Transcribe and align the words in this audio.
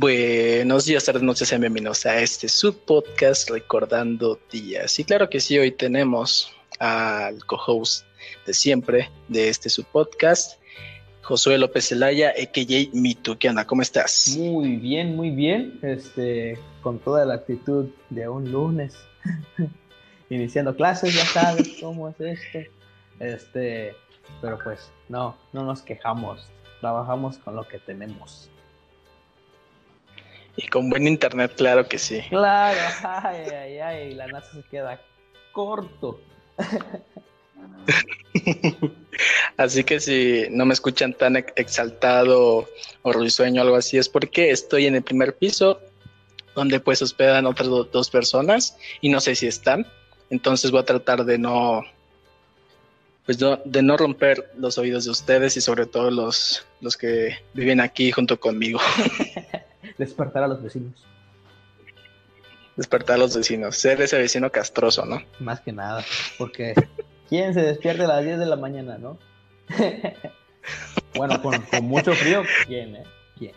Buenos 0.00 0.86
días, 0.86 1.04
tardes, 1.04 1.22
noches, 1.22 1.50
bienvenidos 1.50 2.06
a 2.06 2.22
este 2.22 2.48
subpodcast 2.48 3.50
Recordando 3.50 4.40
Días. 4.50 4.98
Y 4.98 5.04
claro 5.04 5.28
que 5.28 5.40
sí, 5.40 5.58
hoy 5.58 5.72
tenemos 5.72 6.50
al 6.78 7.44
co-host 7.44 8.06
de 8.46 8.54
siempre 8.54 9.10
de 9.28 9.50
este 9.50 9.68
subpodcast, 9.68 10.58
Josué 11.20 11.58
López 11.58 11.88
Zelaya, 11.88 12.30
a.k.a. 12.30 12.96
Mitu. 12.98 13.36
¿Qué 13.36 13.50
onda? 13.50 13.66
¿Cómo 13.66 13.82
estás? 13.82 14.38
Muy 14.38 14.76
bien, 14.76 15.16
muy 15.16 15.28
bien. 15.28 15.78
Este, 15.82 16.58
con 16.80 16.98
toda 16.98 17.26
la 17.26 17.34
actitud 17.34 17.90
de 18.08 18.26
un 18.26 18.50
lunes. 18.50 18.94
Iniciando 20.30 20.74
clases, 20.74 21.14
ya 21.14 21.26
sabes 21.26 21.76
cómo 21.78 22.08
es 22.08 22.18
esto. 22.18 22.70
Este, 23.18 23.94
pero 24.40 24.58
pues 24.64 24.90
no, 25.10 25.36
no 25.52 25.66
nos 25.66 25.82
quejamos. 25.82 26.46
Trabajamos 26.80 27.36
con 27.36 27.54
lo 27.54 27.68
que 27.68 27.78
tenemos. 27.80 28.50
Y 30.62 30.68
con 30.68 30.90
buen 30.90 31.06
internet, 31.06 31.54
claro 31.56 31.88
que 31.88 31.98
sí. 31.98 32.20
Claro, 32.28 32.78
ay, 33.02 33.46
ay, 33.50 33.78
ay, 33.78 34.14
la 34.14 34.26
NASA 34.26 34.52
se 34.52 34.62
queda 34.64 35.00
corto. 35.52 36.20
así 39.56 39.84
que 39.84 40.00
si 40.00 40.48
no 40.50 40.66
me 40.66 40.74
escuchan 40.74 41.14
tan 41.14 41.36
exaltado 41.36 42.68
o 43.00 43.12
risueño 43.12 43.62
o 43.62 43.64
algo 43.64 43.76
así, 43.76 43.96
es 43.96 44.10
porque 44.10 44.50
estoy 44.50 44.84
en 44.84 44.96
el 44.96 45.02
primer 45.02 45.34
piso, 45.34 45.80
donde 46.54 46.78
pues 46.78 47.00
hospedan 47.00 47.46
otras 47.46 47.68
dos 47.68 48.10
personas 48.10 48.76
y 49.00 49.08
no 49.08 49.20
sé 49.20 49.36
si 49.36 49.46
están. 49.46 49.86
Entonces 50.28 50.70
voy 50.70 50.80
a 50.80 50.84
tratar 50.84 51.24
de 51.24 51.38
no, 51.38 51.84
pues 53.24 53.38
de 53.38 53.82
no 53.82 53.96
romper 53.96 54.52
los 54.58 54.76
oídos 54.76 55.06
de 55.06 55.12
ustedes 55.12 55.56
y 55.56 55.62
sobre 55.62 55.86
todo 55.86 56.10
los, 56.10 56.66
los 56.82 56.98
que 56.98 57.38
viven 57.54 57.80
aquí 57.80 58.12
junto 58.12 58.38
conmigo. 58.38 58.78
despertar 60.00 60.42
a 60.42 60.48
los 60.48 60.62
vecinos. 60.62 61.06
Despertar 62.74 63.16
a 63.16 63.18
los 63.18 63.36
vecinos, 63.36 63.76
ser 63.76 64.00
ese 64.00 64.18
vecino 64.18 64.50
castroso, 64.50 65.04
¿no? 65.04 65.22
Más 65.38 65.60
que 65.60 65.72
nada, 65.72 66.02
porque 66.38 66.74
¿quién 67.28 67.52
se 67.52 67.60
despierta 67.60 68.04
a 68.04 68.08
las 68.08 68.24
10 68.24 68.38
de 68.38 68.46
la 68.46 68.56
mañana, 68.56 68.96
no? 68.96 69.18
bueno, 71.14 71.40
con, 71.42 71.62
mucho 71.82 72.14
frío, 72.14 72.42
¿quién, 72.66 72.96
eh? 72.96 73.04
¿Quién? 73.38 73.52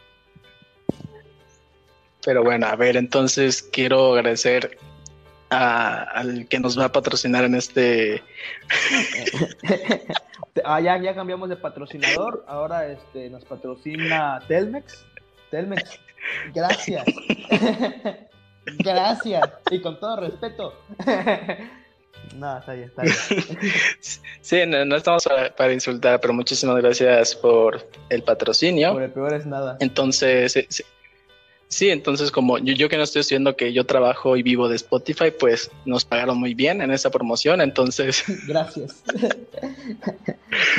Pero 2.25 2.43
bueno, 2.43 2.67
a 2.67 2.75
ver, 2.75 2.97
entonces 2.97 3.63
quiero 3.63 4.15
agradecer 4.15 4.77
al 5.49 6.47
que 6.49 6.59
nos 6.59 6.77
va 6.77 6.85
a 6.85 6.91
patrocinar 6.91 7.45
en 7.45 7.55
este. 7.55 8.21
ah, 10.65 10.81
ya, 10.81 10.99
ya 11.01 11.15
cambiamos 11.15 11.47
de 11.47 11.55
patrocinador. 11.55 12.43
Ahora 12.47 12.87
este, 12.87 13.29
nos 13.29 13.45
patrocina 13.45 14.41
Telmex. 14.47 15.05
Telmex 15.51 15.99
Gracias. 16.53 17.05
Gracias. 18.79 19.49
Y 19.71 19.81
con 19.81 19.99
todo 19.99 20.17
respeto. 20.17 20.73
No, 22.37 22.57
está 22.57 22.73
bien, 22.73 22.87
está 22.87 23.03
bien. 23.03 23.15
Sí, 24.41 24.65
no, 24.65 24.95
estamos 24.95 25.27
para, 25.57 25.73
insultar, 25.73 26.19
pero 26.21 26.33
muchísimas 26.33 26.77
gracias 26.77 27.35
por 27.35 27.85
el 28.09 28.23
patrocinio. 28.23 28.93
Por 28.93 29.03
el 29.03 29.11
peor 29.11 29.33
es 29.33 29.45
nada. 29.45 29.77
Entonces, 29.81 30.57
sí, 31.67 31.89
entonces 31.89 32.31
como 32.31 32.57
yo, 32.59 32.73
yo, 32.73 32.89
que 32.89 32.97
no 32.97 33.03
estoy 33.03 33.21
estudiando 33.21 33.55
que 33.55 33.73
yo 33.73 33.85
trabajo 33.85 34.37
y 34.37 34.41
vivo 34.41 34.69
de 34.69 34.77
Spotify, 34.77 35.31
pues 35.37 35.69
nos 35.85 36.05
pagaron 36.05 36.39
muy 36.39 36.53
bien 36.53 36.81
en 36.81 36.91
esa 36.91 37.11
promoción, 37.11 37.61
entonces... 37.61 38.23
Gracias. 38.47 39.03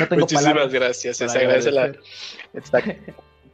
Muchísimas 0.09 0.73
gracias, 0.73 1.17
se 1.17 1.25
agradece 1.25 1.71
la... 1.71 1.93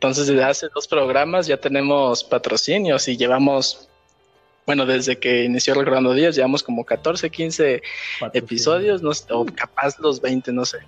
Entonces, 0.01 0.25
desde 0.25 0.43
hace 0.43 0.67
dos 0.73 0.87
programas 0.87 1.45
ya 1.45 1.57
tenemos 1.57 2.23
patrocinios 2.23 3.07
y 3.07 3.17
llevamos, 3.17 3.87
bueno, 4.65 4.87
desde 4.87 5.19
que 5.19 5.43
inició 5.43 5.75
Recordando 5.75 6.15
Días, 6.15 6.35
llevamos 6.35 6.63
como 6.63 6.83
14, 6.83 7.29
15 7.29 7.83
episodios, 8.33 9.03
no, 9.03 9.11
o 9.29 9.45
capaz 9.45 9.99
los 9.99 10.19
20, 10.19 10.53
no 10.53 10.65
sé. 10.65 10.79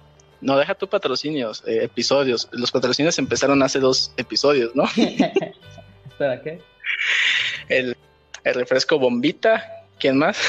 No, 0.41 0.57
deja 0.57 0.74
tu 0.74 0.88
patrocinios, 0.88 1.63
eh, 1.68 1.84
episodios. 1.84 2.50
Los 2.53 2.72
patrocinios 2.72 3.19
empezaron 3.19 3.62
hace 3.62 3.79
dos 3.79 4.12
episodios, 4.18 4.75
¿no? 4.75 4.85
¿Espera 6.09 6.41
qué? 6.41 6.59
El, 7.69 7.95
refresco 8.44 8.97
bombita, 8.97 9.85
¿quién 10.00 10.18
más? 10.18 10.40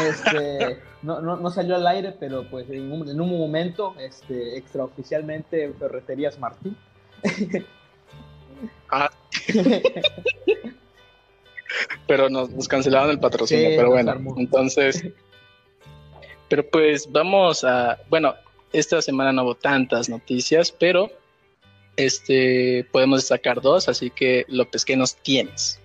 Este, 0.00 0.80
no, 1.02 1.20
no, 1.20 1.36
no, 1.36 1.48
salió 1.50 1.76
al 1.76 1.86
aire, 1.86 2.12
pero 2.18 2.42
pues 2.50 2.68
en 2.70 2.90
un, 2.90 3.08
en 3.08 3.20
un 3.20 3.38
momento, 3.38 3.94
este, 4.00 4.58
extraoficialmente, 4.58 5.72
Ferreterías 5.78 6.40
Martín. 6.40 6.76
Ah. 8.90 9.10
pero 12.06 12.28
nos, 12.28 12.68
cancelaron 12.68 13.10
el 13.10 13.20
patrocinio, 13.20 13.70
pero 13.76 13.90
bueno, 13.90 14.14
entonces, 14.36 15.04
pero 16.48 16.68
pues 16.68 17.10
vamos 17.10 17.64
a, 17.64 17.98
bueno, 18.08 18.34
esta 18.72 19.00
semana 19.02 19.32
no 19.32 19.44
hubo 19.44 19.54
tantas 19.54 20.08
noticias, 20.08 20.72
pero 20.72 21.10
este 21.96 22.86
podemos 22.92 23.20
destacar 23.20 23.60
dos, 23.60 23.88
así 23.88 24.10
que 24.10 24.44
López, 24.48 24.84
¿qué 24.84 24.96
nos 24.96 25.16
tienes? 25.16 25.80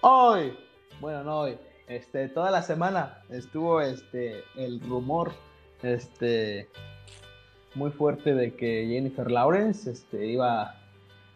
Hoy, 0.00 0.56
bueno, 1.00 1.24
no 1.24 1.40
hoy, 1.40 1.56
este, 1.88 2.28
toda 2.28 2.50
la 2.50 2.62
semana 2.62 3.22
estuvo 3.30 3.80
este 3.80 4.44
el 4.56 4.80
rumor, 4.80 5.32
este 5.82 6.68
muy 7.74 7.90
fuerte 7.90 8.34
de 8.34 8.54
que 8.54 8.86
Jennifer 8.88 9.30
Lawrence 9.30 9.90
este, 9.90 10.26
iba 10.26 10.76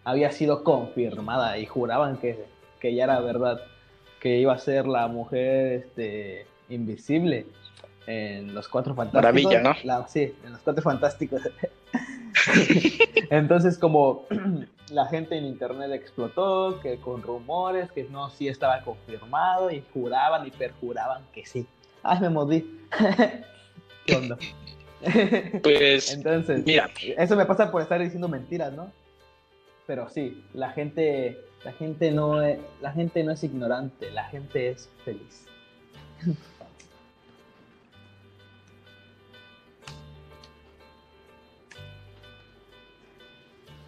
había 0.09 0.33
sido 0.33 0.65
confirmada 0.65 1.59
y 1.59 1.67
juraban 1.67 2.17
que, 2.17 2.47
que 2.81 2.95
ya 2.95 3.05
era 3.05 3.21
verdad, 3.21 3.61
que 4.21 4.39
iba 4.39 4.55
a 4.55 4.59
ser 4.59 4.87
la 4.87 5.07
mujer 5.07 5.85
este, 5.85 6.47
invisible 6.71 7.47
en 8.07 8.55
los 8.55 8.69
Cuatro 8.69 8.95
Fantásticos. 8.95 9.45
Maravilla, 9.45 9.75
¿no? 9.85 10.09
sí, 10.09 10.35
en 10.45 10.53
los 10.53 10.63
Cuatro 10.63 10.83
Fantásticos. 10.83 11.43
Entonces, 13.31 13.77
como 13.77 14.25
la 14.91 15.05
gente 15.09 15.37
en 15.37 15.45
internet 15.45 15.91
explotó, 15.93 16.81
que 16.81 16.97
con 16.97 17.23
rumores, 17.23 17.93
que 17.93 18.05
no, 18.05 18.31
sí 18.31 18.49
estaba 18.49 18.81
confirmado, 18.81 19.71
y 19.71 19.85
juraban 19.93 20.47
y 20.47 20.51
perjuraban 20.51 21.23
que 21.35 21.45
sí. 21.45 21.67
Ay, 22.03 22.21
me 22.21 22.31
modí. 22.31 22.81
¿Qué 24.07 24.17
onda? 24.17 24.39
Pues, 25.63 26.13
Entonces, 26.15 26.65
mira. 26.65 26.89
Eso 27.19 27.37
me 27.37 27.45
pasa 27.45 27.71
por 27.71 27.83
estar 27.83 28.01
diciendo 28.01 28.27
mentiras, 28.27 28.73
¿no? 28.73 28.91
Pero 29.89 30.09
sí, 30.11 30.45
la 30.53 30.71
gente, 30.71 31.41
la 31.65 31.73
gente 31.73 32.13
no 32.13 32.43
es, 32.43 32.61
la 32.83 32.93
gente 32.93 33.25
no 33.25 33.33
es 33.33 33.43
ignorante, 33.43 34.11
la 34.11 34.25
gente 34.25 34.69
es 34.69 34.91
feliz. 35.03 35.47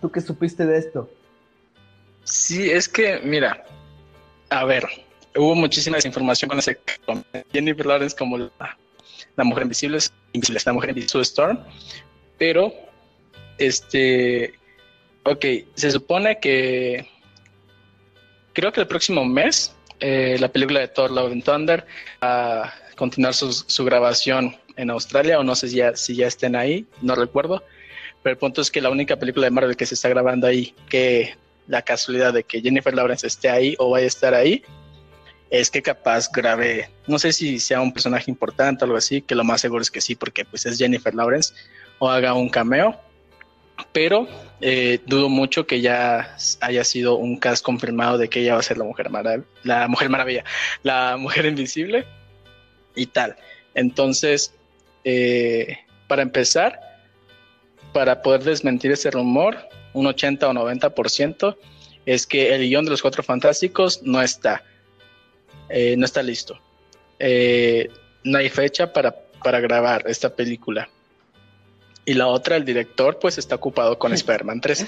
¿Tú 0.00 0.10
qué 0.10 0.22
supiste 0.22 0.64
de 0.64 0.78
esto? 0.78 1.10
Sí, 2.24 2.70
es 2.70 2.88
que, 2.88 3.20
mira, 3.22 3.62
a 4.48 4.64
ver, 4.64 4.88
hubo 5.36 5.54
muchísima 5.54 5.98
desinformación 5.98 6.48
con 6.48 6.60
ese 6.60 6.80
con 7.04 7.22
Jennifer 7.52 7.84
Lawrence 7.84 8.16
como 8.16 8.38
la, 8.38 8.78
mujer 9.44 9.64
invisible, 9.64 9.98
invisible, 10.32 10.62
la 10.64 10.72
mujer 10.72 10.88
invisible 10.90 11.24
Storm, 11.24 11.58
pero 12.38 12.72
este 13.58 14.58
Ok, 15.24 15.44
se 15.74 15.90
supone 15.90 16.38
que 16.40 17.06
creo 18.52 18.72
que 18.72 18.80
el 18.80 18.86
próximo 18.86 19.24
mes 19.24 19.74
eh, 20.00 20.38
la 20.40 20.48
película 20.48 20.80
de 20.80 20.88
Thor 20.88 21.10
Love 21.10 21.32
and 21.32 21.44
Thunder 21.44 21.86
va 22.24 22.64
a 22.64 22.74
continuar 22.96 23.34
su, 23.34 23.84
grabación 23.84 24.56
en 24.76 24.90
Australia 24.90 25.38
o 25.38 25.44
no 25.44 25.54
sé 25.54 25.68
si 25.68 25.76
ya, 25.76 25.94
si 25.94 26.16
ya 26.16 26.26
estén 26.26 26.56
ahí, 26.56 26.86
no 27.02 27.14
recuerdo. 27.14 27.62
Pero 28.22 28.32
el 28.32 28.38
punto 28.38 28.62
es 28.62 28.70
que 28.70 28.80
la 28.80 28.90
única 28.90 29.16
película 29.16 29.46
de 29.46 29.50
Marvel 29.50 29.76
que 29.76 29.86
se 29.86 29.94
está 29.94 30.08
grabando 30.08 30.46
ahí, 30.46 30.74
que 30.88 31.34
la 31.66 31.82
casualidad 31.82 32.32
de 32.32 32.44
que 32.44 32.60
Jennifer 32.60 32.94
Lawrence 32.94 33.26
esté 33.26 33.50
ahí 33.50 33.74
o 33.78 33.90
vaya 33.90 34.04
a 34.04 34.08
estar 34.08 34.34
ahí, 34.34 34.62
es 35.50 35.70
que 35.70 35.82
capaz 35.82 36.30
grabe, 36.30 36.90
no 37.06 37.18
sé 37.18 37.32
si 37.32 37.58
sea 37.58 37.80
un 37.80 37.92
personaje 37.92 38.30
importante 38.30 38.84
o 38.84 38.86
algo 38.86 38.96
así, 38.96 39.20
que 39.20 39.34
lo 39.34 39.44
más 39.44 39.60
seguro 39.60 39.82
es 39.82 39.90
que 39.90 40.00
sí, 40.00 40.14
porque 40.14 40.44
pues 40.44 40.64
es 40.64 40.78
Jennifer 40.78 41.14
Lawrence, 41.14 41.54
o 41.98 42.08
haga 42.08 42.34
un 42.34 42.48
cameo 42.48 42.98
pero 43.92 44.28
eh, 44.60 45.00
dudo 45.06 45.28
mucho 45.28 45.66
que 45.66 45.80
ya 45.80 46.36
haya 46.60 46.84
sido 46.84 47.16
un 47.16 47.38
cast 47.38 47.64
confirmado 47.64 48.18
de 48.18 48.28
que 48.28 48.40
ella 48.40 48.54
va 48.54 48.60
a 48.60 48.62
ser 48.62 48.78
la 48.78 48.84
mujer 48.84 49.10
maravilla, 49.10 49.46
la 49.62 49.88
mujer 49.88 50.08
maravilla, 50.08 50.44
la 50.82 51.16
mujer 51.16 51.46
invisible 51.46 52.04
y 52.94 53.06
tal. 53.06 53.36
Entonces, 53.74 54.54
eh, 55.04 55.78
para 56.08 56.22
empezar, 56.22 56.78
para 57.92 58.22
poder 58.22 58.44
desmentir 58.44 58.92
ese 58.92 59.10
rumor, 59.10 59.56
un 59.92 60.06
80 60.06 60.48
o 60.48 60.52
90% 60.52 61.56
es 62.06 62.26
que 62.26 62.54
el 62.54 62.62
guion 62.68 62.84
de 62.84 62.90
los 62.90 63.02
Cuatro 63.02 63.22
Fantásticos 63.22 64.02
no 64.02 64.20
está, 64.20 64.62
eh, 65.68 65.94
no 65.96 66.04
está 66.04 66.22
listo. 66.22 66.60
no 67.18 68.38
hay 68.38 68.48
fecha 68.48 68.92
para, 68.92 69.14
para 69.42 69.60
grabar 69.60 70.04
esta 70.06 70.34
película. 70.34 70.88
Y 72.10 72.14
la 72.14 72.26
otra, 72.26 72.56
el 72.56 72.64
director, 72.64 73.20
pues 73.20 73.38
está 73.38 73.54
ocupado 73.54 73.96
con 73.96 74.12
Spider-Man 74.12 74.60
3. 74.60 74.84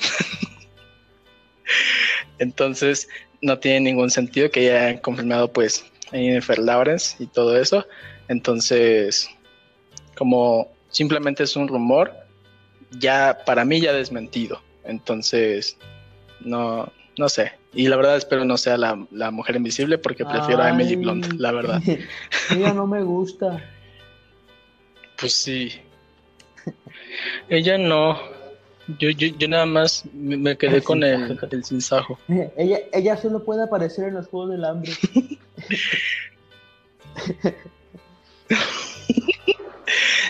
Entonces, 2.40 3.08
no 3.40 3.60
tiene 3.60 3.78
ningún 3.78 4.10
sentido 4.10 4.50
que 4.50 4.74
hayan 4.74 4.98
confirmado 4.98 5.52
pues 5.52 5.84
a 6.08 6.16
Jennifer 6.16 6.58
Lawrence 6.58 7.22
y 7.22 7.28
todo 7.28 7.56
eso. 7.56 7.86
Entonces, 8.26 9.30
como 10.16 10.72
simplemente 10.88 11.44
es 11.44 11.54
un 11.54 11.69
rumor, 11.69 12.12
ya 12.90 13.38
para 13.46 13.64
mí 13.64 13.80
ya 13.80 13.92
desmentido. 13.92 14.60
Entonces, 14.82 15.76
no, 16.40 16.90
no 17.16 17.28
sé. 17.28 17.52
Y 17.72 17.86
la 17.86 17.94
verdad 17.94 18.16
espero 18.16 18.44
no 18.44 18.56
sea 18.56 18.76
la, 18.76 19.30
mujer 19.30 19.54
invisible 19.54 19.96
porque 19.96 20.24
prefiero 20.24 20.60
a 20.60 20.70
Emily 20.70 20.96
Blunt, 20.96 21.34
la 21.34 21.52
verdad. 21.52 21.80
Ella 22.50 22.74
no 22.74 22.88
me 22.88 23.04
gusta. 23.04 23.64
Pues 25.20 25.34
sí. 25.34 25.82
Ella 27.48 27.78
no. 27.78 28.18
Yo, 28.98 29.10
yo, 29.10 29.28
yo 29.38 29.48
nada 29.48 29.64
más 29.66 30.04
me 30.12 30.56
quedé 30.56 30.82
con 30.82 31.04
el, 31.04 31.38
el 31.50 31.64
sinsajo. 31.64 32.18
Ella, 32.56 32.80
ella 32.92 33.16
solo 33.16 33.44
puede 33.44 33.62
aparecer 33.62 34.08
en 34.08 34.14
los 34.14 34.26
Juegos 34.26 34.50
del 34.50 34.64
Hambre. 34.64 34.92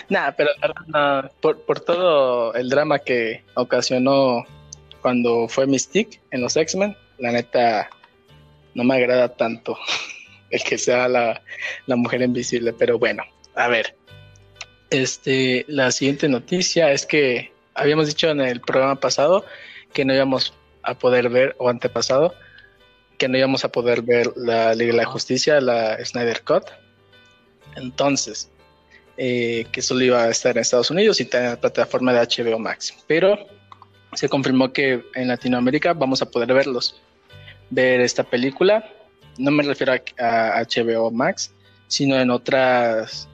Nada, 0.09 0.35
pero 0.35 0.51
por, 1.41 1.61
por, 1.61 1.79
todo 1.79 2.53
el 2.53 2.69
drama 2.69 2.99
que 2.99 3.43
ocasionó 3.55 4.43
cuando 5.01 5.47
fue 5.47 5.65
Mystique 5.65 6.19
en 6.31 6.41
los 6.41 6.55
X-Men, 6.55 6.95
la 7.17 7.31
neta 7.31 7.89
no 8.75 8.83
me 8.83 8.95
agrada 8.95 9.29
tanto 9.29 9.77
el 10.49 10.63
que 10.63 10.77
sea 10.77 11.07
la, 11.07 11.41
la, 11.87 11.95
mujer 11.95 12.21
invisible, 12.21 12.73
pero 12.73 12.99
bueno, 12.99 13.23
a 13.55 13.67
ver. 13.67 13.95
Este, 14.93 15.65
la 15.67 15.91
siguiente 15.91 16.29
noticia 16.29 16.91
es 16.91 17.07
que 17.07 17.51
habíamos 17.73 18.05
dicho 18.05 18.29
en 18.29 18.41
el 18.41 18.61
programa 18.61 18.99
pasado 18.99 19.43
que 19.91 20.05
no 20.05 20.13
íbamos 20.13 20.53
a 20.83 20.93
poder 20.99 21.29
ver, 21.29 21.55
o 21.57 21.67
antepasado, 21.67 22.35
que 23.17 23.27
no 23.27 23.35
íbamos 23.35 23.65
a 23.65 23.71
poder 23.71 24.03
ver 24.03 24.31
la 24.35 24.75
Liga 24.75 24.91
de 24.91 24.97
la 24.97 25.05
Justicia, 25.05 25.59
la 25.61 25.97
Snyder 26.05 26.43
Cut. 26.43 26.65
Entonces, 27.75 28.51
eh, 29.17 29.65
que 29.71 29.81
solo 29.81 30.03
iba 30.03 30.25
a 30.25 30.29
estar 30.29 30.55
en 30.55 30.61
Estados 30.61 30.91
Unidos 30.91 31.19
y 31.19 31.27
en 31.31 31.43
la 31.43 31.59
plataforma 31.59 32.13
de 32.13 32.19
HBO 32.19 32.59
Max. 32.59 32.93
Pero 33.07 33.47
se 34.13 34.29
confirmó 34.29 34.73
que 34.73 35.03
en 35.15 35.27
Latinoamérica 35.27 35.93
vamos 35.93 36.21
a 36.21 36.29
poder 36.29 36.53
verlos. 36.53 37.01
Ver 37.71 37.99
esta 37.99 38.23
película, 38.23 38.87
no 39.39 39.49
me 39.49 39.63
refiero 39.63 39.93
a, 40.19 40.59
a 40.59 40.61
HBO 40.61 41.09
Max, 41.09 41.51
sino 41.87 42.15
en 42.15 42.29
otras... 42.29 43.27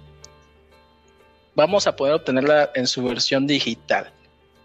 Vamos 1.60 1.88
a 1.88 1.94
poder 1.94 2.14
obtenerla 2.14 2.72
en 2.74 2.88
su 2.88 3.04
versión 3.04 3.46
digital. 3.46 4.10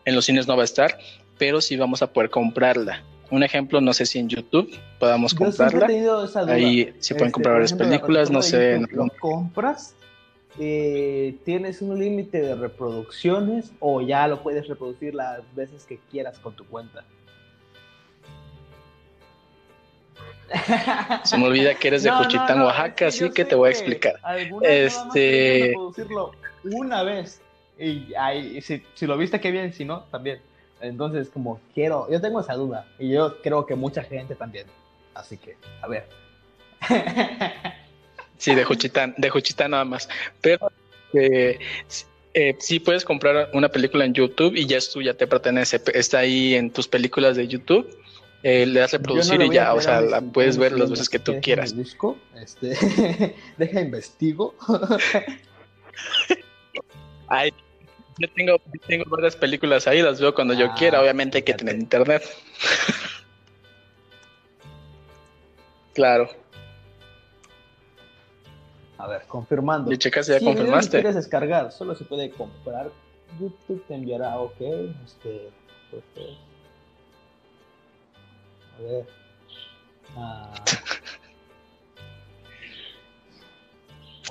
En 0.04 0.14
los 0.14 0.26
cines 0.26 0.46
no 0.46 0.56
va 0.56 0.62
a 0.62 0.64
estar, 0.64 0.96
pero 1.38 1.60
sí 1.60 1.76
vamos 1.76 2.02
a 2.02 2.12
poder 2.12 2.30
comprarla. 2.30 3.02
Un 3.32 3.42
ejemplo, 3.42 3.80
no 3.80 3.92
sé 3.92 4.06
si 4.06 4.20
en 4.20 4.28
YouTube 4.28 4.70
podamos 5.00 5.34
comprarla. 5.34 5.88
Ahí 6.46 6.94
se 7.00 7.14
pueden 7.16 7.26
este, 7.26 7.32
comprar 7.32 7.54
varias 7.54 7.72
películas, 7.72 8.30
no 8.30 8.42
sé. 8.42 8.78
¿Lo 8.92 9.08
compras? 9.18 9.96
Eh, 10.60 11.34
¿Tienes 11.44 11.82
un 11.82 11.98
límite 11.98 12.40
de 12.40 12.54
reproducciones 12.54 13.72
o 13.80 14.00
ya 14.00 14.28
lo 14.28 14.40
puedes 14.40 14.68
reproducir 14.68 15.16
las 15.16 15.40
veces 15.56 15.86
que 15.86 15.98
quieras 16.12 16.38
con 16.38 16.54
tu 16.54 16.64
cuenta? 16.64 17.02
Se 21.24 21.36
me 21.38 21.46
olvida 21.46 21.74
que 21.74 21.88
eres 21.88 22.04
de 22.04 22.12
Juchitán, 22.12 22.62
Oaxaca, 22.62 23.08
así 23.08 23.28
que 23.30 23.44
te 23.44 23.56
voy 23.56 23.70
a 23.70 23.72
explicar. 23.72 24.14
Este. 24.62 25.70
Reproducirlo 25.70 26.43
una 26.64 27.02
vez. 27.02 27.40
Y 27.78 28.14
ahí, 28.14 28.60
si, 28.60 28.82
si, 28.94 29.06
lo 29.06 29.16
viste, 29.16 29.40
qué 29.40 29.50
bien, 29.50 29.72
si 29.72 29.84
no, 29.84 30.04
también. 30.10 30.40
Entonces, 30.80 31.28
como 31.28 31.60
quiero, 31.74 32.10
yo 32.10 32.20
tengo 32.20 32.40
esa 32.40 32.54
duda 32.54 32.86
y 32.98 33.10
yo 33.10 33.40
creo 33.42 33.66
que 33.66 33.74
mucha 33.74 34.02
gente 34.02 34.34
también. 34.34 34.66
Así 35.14 35.36
que, 35.36 35.56
a 35.82 35.88
ver. 35.88 36.08
Sí, 38.36 38.54
de 38.54 38.64
Juchitán, 38.64 39.14
de 39.16 39.30
Juchitán 39.30 39.70
nada 39.70 39.84
más. 39.84 40.08
Pero 40.40 40.70
eh, 41.14 41.58
eh, 42.34 42.56
sí 42.58 42.80
puedes 42.80 43.04
comprar 43.04 43.50
una 43.54 43.68
película 43.68 44.04
en 44.04 44.12
YouTube 44.12 44.54
y 44.54 44.66
ya 44.66 44.76
es 44.76 44.90
tuya, 44.90 45.16
te 45.16 45.26
pertenece, 45.26 45.80
está 45.94 46.18
ahí 46.18 46.54
en 46.54 46.70
tus 46.70 46.88
películas 46.88 47.36
de 47.36 47.48
YouTube. 47.48 47.88
Eh, 48.42 48.66
le 48.66 48.80
das 48.80 48.92
reproducir 48.92 49.40
y 49.40 49.50
ya, 49.50 49.72
o 49.72 49.80
sea, 49.80 50.02
la 50.02 50.20
puedes 50.20 50.58
ver 50.58 50.72
las 50.72 50.90
veces 50.90 51.08
que 51.08 51.18
tú 51.18 51.40
quieras. 51.40 51.74
Disco, 51.74 52.18
este, 52.34 52.76
deja 53.56 53.80
investigo. 53.80 54.54
Ay, 57.28 57.52
yo 58.18 58.28
tengo, 58.30 58.60
tengo 58.86 59.04
varias 59.10 59.34
películas 59.34 59.88
ahí, 59.88 60.02
las 60.02 60.20
veo 60.20 60.34
cuando 60.34 60.52
yo 60.54 60.66
ah, 60.66 60.74
quiera. 60.76 61.00
Obviamente 61.00 61.38
hay 61.38 61.42
que 61.42 61.54
tener 61.54 61.74
internet. 61.76 62.22
claro. 65.94 66.28
A 68.98 69.08
ver, 69.08 69.22
confirmando. 69.26 69.92
Y 69.92 69.98
checas, 69.98 70.28
ya 70.28 70.38
confirmaste. 70.38 70.98
Si 70.98 71.02
quieres 71.02 71.16
descargar, 71.16 71.72
solo 71.72 71.96
se 71.96 72.04
puede 72.04 72.30
comprar. 72.30 72.92
YouTube 73.40 73.84
te 73.88 73.94
enviará, 73.94 74.38
ok. 74.38 74.60
Este, 75.04 75.50
pues, 75.90 76.04
pues. 76.14 76.28
a 78.78 78.82
ver. 78.82 79.06
Ah. 80.16 80.54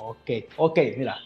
ok, 0.00 0.30
ok, 0.56 0.78
mira. 0.96 1.18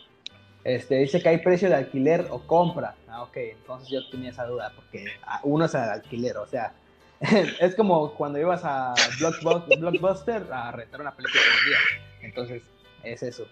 Este, 0.69 0.97
dice 0.97 1.23
que 1.23 1.31
hay 1.31 1.38
precio 1.38 1.70
de 1.70 1.76
alquiler 1.76 2.26
o 2.29 2.41
compra. 2.41 2.94
Ah, 3.09 3.23
ok, 3.23 3.37
entonces 3.38 3.88
yo 3.88 4.06
tenía 4.11 4.29
esa 4.29 4.44
duda 4.44 4.70
porque 4.76 5.06
uno 5.44 5.65
es 5.65 5.73
el 5.75 5.81
alquiler, 5.81 6.37
o 6.37 6.47
sea, 6.47 6.75
es 7.61 7.75
como 7.75 8.12
cuando 8.12 8.38
ibas 8.38 8.61
a 8.65 8.93
Blockbuster 9.19 10.43
a 10.53 10.70
rentar 10.73 11.00
una 11.00 11.17
película 11.17 11.41
un 11.41 11.70
día. 11.70 11.79
Entonces, 12.20 12.62
es 13.03 13.23
eso. 13.23 13.49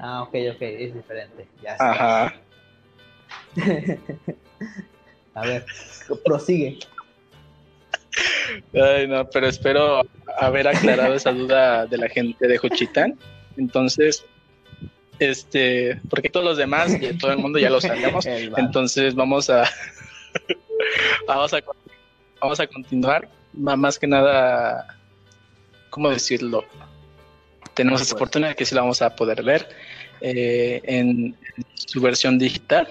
Ah, 0.00 0.22
ok, 0.22 0.34
ok, 0.56 0.62
es 0.62 0.92
diferente. 0.92 1.46
Ya 1.62 1.76
Ajá. 1.78 2.34
a 5.34 5.42
ver, 5.42 5.64
prosigue. 6.24 6.80
Ay, 8.74 9.06
no, 9.06 9.24
pero 9.30 9.46
espero 9.46 10.02
haber 10.40 10.66
aclarado 10.66 11.14
esa 11.14 11.30
duda 11.30 11.86
de 11.86 11.96
la 11.96 12.08
gente 12.08 12.48
de 12.48 12.58
Juchitán. 12.58 13.16
Entonces, 13.56 14.26
este, 15.20 16.00
porque 16.08 16.30
todos 16.30 16.44
los 16.44 16.56
demás 16.56 16.96
y 17.00 17.16
todo 17.18 17.30
el 17.30 17.38
mundo 17.38 17.58
ya 17.58 17.70
lo 17.70 17.80
sabíamos. 17.80 18.26
Entonces 18.56 19.14
vamos 19.14 19.48
a, 19.50 19.64
vamos 21.26 21.54
a 21.54 21.62
vamos 22.40 22.58
a 22.58 22.66
continuar. 22.66 23.28
Más 23.52 23.98
que 23.98 24.06
nada, 24.06 24.96
¿cómo 25.90 26.08
decirlo? 26.08 26.64
Tenemos 27.74 28.00
esta 28.00 28.14
oportunidad 28.14 28.54
que 28.54 28.64
sí 28.64 28.74
la 28.74 28.80
vamos 28.80 29.02
a 29.02 29.14
poder 29.14 29.42
ver 29.42 29.68
eh, 30.20 30.80
en, 30.84 31.36
su 31.74 32.00
versión 32.00 32.38
digital. 32.38 32.88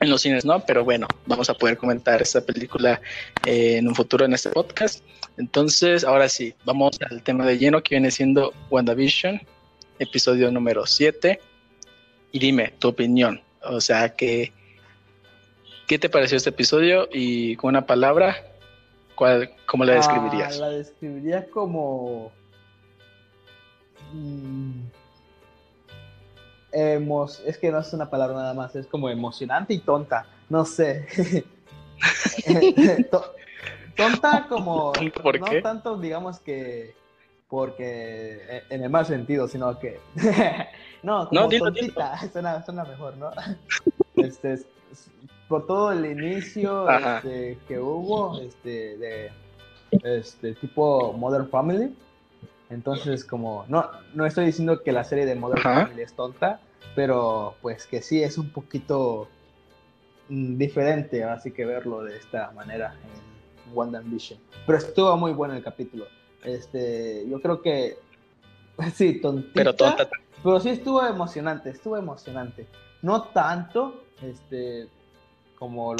En 0.00 0.10
los 0.10 0.22
cines 0.22 0.44
no, 0.44 0.60
pero 0.60 0.84
bueno, 0.84 1.06
vamos 1.24 1.48
a 1.48 1.54
poder 1.54 1.78
comentar 1.78 2.20
esta 2.20 2.42
película 2.42 3.00
eh, 3.46 3.78
en 3.78 3.88
un 3.88 3.94
futuro 3.94 4.24
en 4.24 4.34
este 4.34 4.50
podcast. 4.50 5.02
Entonces, 5.38 6.04
ahora 6.04 6.28
sí, 6.28 6.54
vamos 6.64 6.98
al 7.08 7.22
tema 7.22 7.46
de 7.46 7.58
lleno 7.58 7.82
que 7.82 7.94
viene 7.94 8.10
siendo 8.10 8.52
WandaVision, 8.70 9.40
episodio 9.98 10.50
número 10.50 10.86
7. 10.86 11.40
Y 12.32 12.38
dime 12.38 12.74
tu 12.78 12.88
opinión. 12.88 13.40
O 13.62 13.80
sea, 13.80 14.14
que, 14.14 14.52
¿qué 15.86 15.98
te 15.98 16.08
pareció 16.08 16.36
este 16.36 16.50
episodio? 16.50 17.08
Y 17.12 17.56
con 17.56 17.70
una 17.70 17.86
palabra, 17.86 18.36
¿cuál, 19.14 19.50
¿cómo 19.66 19.84
la 19.84 19.94
describirías? 19.94 20.56
Ah, 20.56 20.60
la 20.60 20.70
describiría 20.70 21.48
como... 21.50 22.32
Mm, 24.12 24.82
es 26.72 27.58
que 27.58 27.72
no 27.72 27.80
es 27.80 27.92
una 27.94 28.10
palabra 28.10 28.36
nada 28.36 28.54
más, 28.54 28.76
es 28.76 28.86
como 28.86 29.08
emocionante 29.08 29.72
y 29.72 29.78
tonta. 29.78 30.26
No 30.48 30.64
sé. 30.64 31.06
tonta 33.96 34.46
como... 34.48 34.92
¿Por 34.92 35.40
no 35.40 35.62
tanto, 35.62 35.96
digamos 35.96 36.38
que 36.40 36.94
porque 37.48 38.40
e, 38.48 38.62
en 38.70 38.82
el 38.82 38.90
mal 38.90 39.06
sentido, 39.06 39.48
sino 39.48 39.78
que 39.78 40.00
no, 41.02 41.28
como 41.28 41.48
tontita, 41.48 42.18
Suena, 42.32 42.84
mejor, 42.84 43.16
¿no? 43.16 43.30
este, 44.16 44.58
por 45.48 45.66
todo 45.66 45.92
el 45.92 46.06
inicio 46.06 46.90
este, 46.90 47.58
que 47.68 47.78
hubo, 47.78 48.40
este, 48.40 48.96
de 48.98 49.32
este 50.02 50.54
tipo 50.54 51.12
Modern 51.12 51.48
Family, 51.48 51.94
entonces 52.70 53.24
como 53.24 53.64
no, 53.68 53.88
no 54.14 54.26
estoy 54.26 54.46
diciendo 54.46 54.82
que 54.82 54.90
la 54.92 55.04
serie 55.04 55.26
de 55.26 55.36
Modern 55.36 55.62
Family 55.62 56.02
es 56.02 56.14
tonta, 56.14 56.60
pero 56.96 57.54
pues 57.62 57.86
que 57.86 58.02
sí 58.02 58.22
es 58.22 58.38
un 58.38 58.50
poquito 58.50 59.28
mm, 60.28 60.56
diferente, 60.56 61.22
así 61.22 61.52
que 61.52 61.64
verlo 61.64 62.02
de 62.02 62.16
esta 62.16 62.50
manera 62.52 62.94
en 62.94 63.76
WandaVision. 63.76 64.40
Pero 64.66 64.78
estuvo 64.78 65.16
muy 65.16 65.32
bueno 65.32 65.54
el 65.54 65.62
capítulo. 65.62 66.06
Este, 66.44 67.26
yo 67.28 67.40
creo 67.40 67.60
que 67.62 67.98
sí, 68.94 69.20
tontita, 69.20 69.52
pero 69.54 69.74
tonta. 69.74 70.08
Pero 70.42 70.60
sí 70.60 70.68
estuvo 70.70 71.04
emocionante, 71.04 71.70
estuvo 71.70 71.96
emocionante. 71.96 72.66
No 73.02 73.22
tanto, 73.22 74.04
este, 74.22 74.88
como 75.58 75.94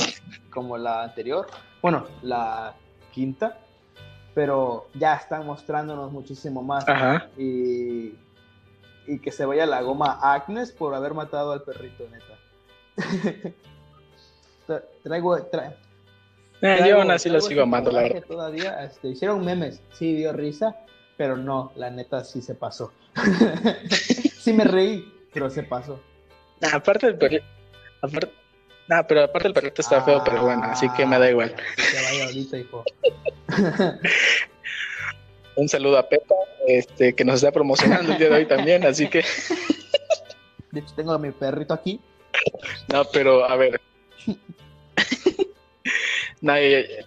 como 0.51 0.77
la 0.79 1.05
anterior, 1.05 1.47
bueno, 1.83 2.07
la 2.23 2.75
quinta, 3.13 3.59
pero 4.35 4.89
ya 4.95 5.15
están 5.15 5.47
mostrándonos 5.47 6.13
muchísimo 6.13 6.63
más. 6.63 6.89
Ajá. 6.89 7.29
Y, 7.39 8.15
y 9.07 9.19
que 9.21 9.33
se 9.33 9.47
vaya 9.47 9.67
la 9.67 9.83
goma 9.83 10.19
Agnes 10.23 10.73
por 10.73 10.95
haber 10.95 11.15
matado 11.15 11.53
al 11.53 11.63
perrito, 11.63 12.05
neta. 12.11 12.37
Tra- 14.67 14.85
traigo, 15.03 15.37
tra- 15.51 15.77
Eh, 16.63 16.85
yo 16.89 17.01
aún 17.01 17.11
así 17.11 17.29
lo 17.29 17.41
sigo 17.41 17.63
amando, 17.63 17.91
la 17.91 18.03
verdad. 18.03 18.25
Todavía 18.27 18.85
este, 18.85 19.09
hicieron 19.09 19.45
memes, 19.45 19.83
sí 19.93 20.15
dio 20.15 20.33
risa, 20.33 20.77
pero 21.17 21.37
no, 21.37 21.73
la 21.77 21.91
neta 21.91 22.25
sí 22.25 22.41
se 22.41 22.55
pasó. 22.55 22.93
sí 24.39 24.53
me 24.53 24.65
reí, 24.65 25.13
pero 25.33 25.51
se 25.51 25.63
pasó. 25.63 26.01
Nah, 26.61 26.77
aparte 26.77 27.07
del 27.07 27.17
perrito. 27.19 27.45
Aparte, 28.01 28.33
nah, 28.89 29.03
pero 29.03 29.25
aparte 29.25 29.49
del 29.49 29.55
perrito 29.55 29.83
está 29.83 30.03
feo, 30.03 30.23
pero 30.25 30.43
bueno, 30.43 30.65
así 30.65 30.89
que 30.91 31.05
me 31.05 31.19
da 31.19 31.31
igual. 31.31 31.55
Ah, 31.59 31.63
que 31.77 32.03
vaya 32.03 32.25
ahorita, 32.25 32.59
hijo. 32.59 32.85
Un 35.57 35.69
saludo 35.69 35.99
a 35.99 36.09
Pepa, 36.09 36.35
este, 36.67 37.15
que 37.15 37.25
nos 37.25 37.37
está 37.37 37.51
promocionando 37.51 38.13
el 38.13 38.19
día 38.19 38.29
de 38.29 38.35
hoy 38.35 38.47
también, 38.47 38.85
así 38.85 39.09
que, 39.09 39.25
De 40.71 40.81
hecho, 40.81 40.95
tengo 40.95 41.13
a 41.13 41.19
mi 41.19 41.31
perrito 41.31 41.73
aquí. 41.73 42.01
no, 42.93 43.05
pero 43.07 43.45
a 43.45 43.57
ver. 43.57 43.81
No, 46.41 46.53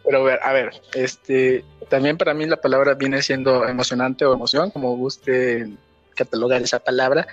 pero 0.04 0.28
a 0.42 0.54
ver, 0.54 0.72
este, 0.94 1.64
también 1.88 2.18
para 2.18 2.34
mí 2.34 2.46
la 2.46 2.58
palabra 2.58 2.96
viene 2.96 3.22
siendo 3.22 3.68
emocionante 3.68 4.26
o 4.26 4.34
emoción, 4.34 4.72
como 4.72 4.96
guste 4.96 5.70
catalogar 6.16 6.62
esa 6.62 6.80
palabra, 6.80 7.28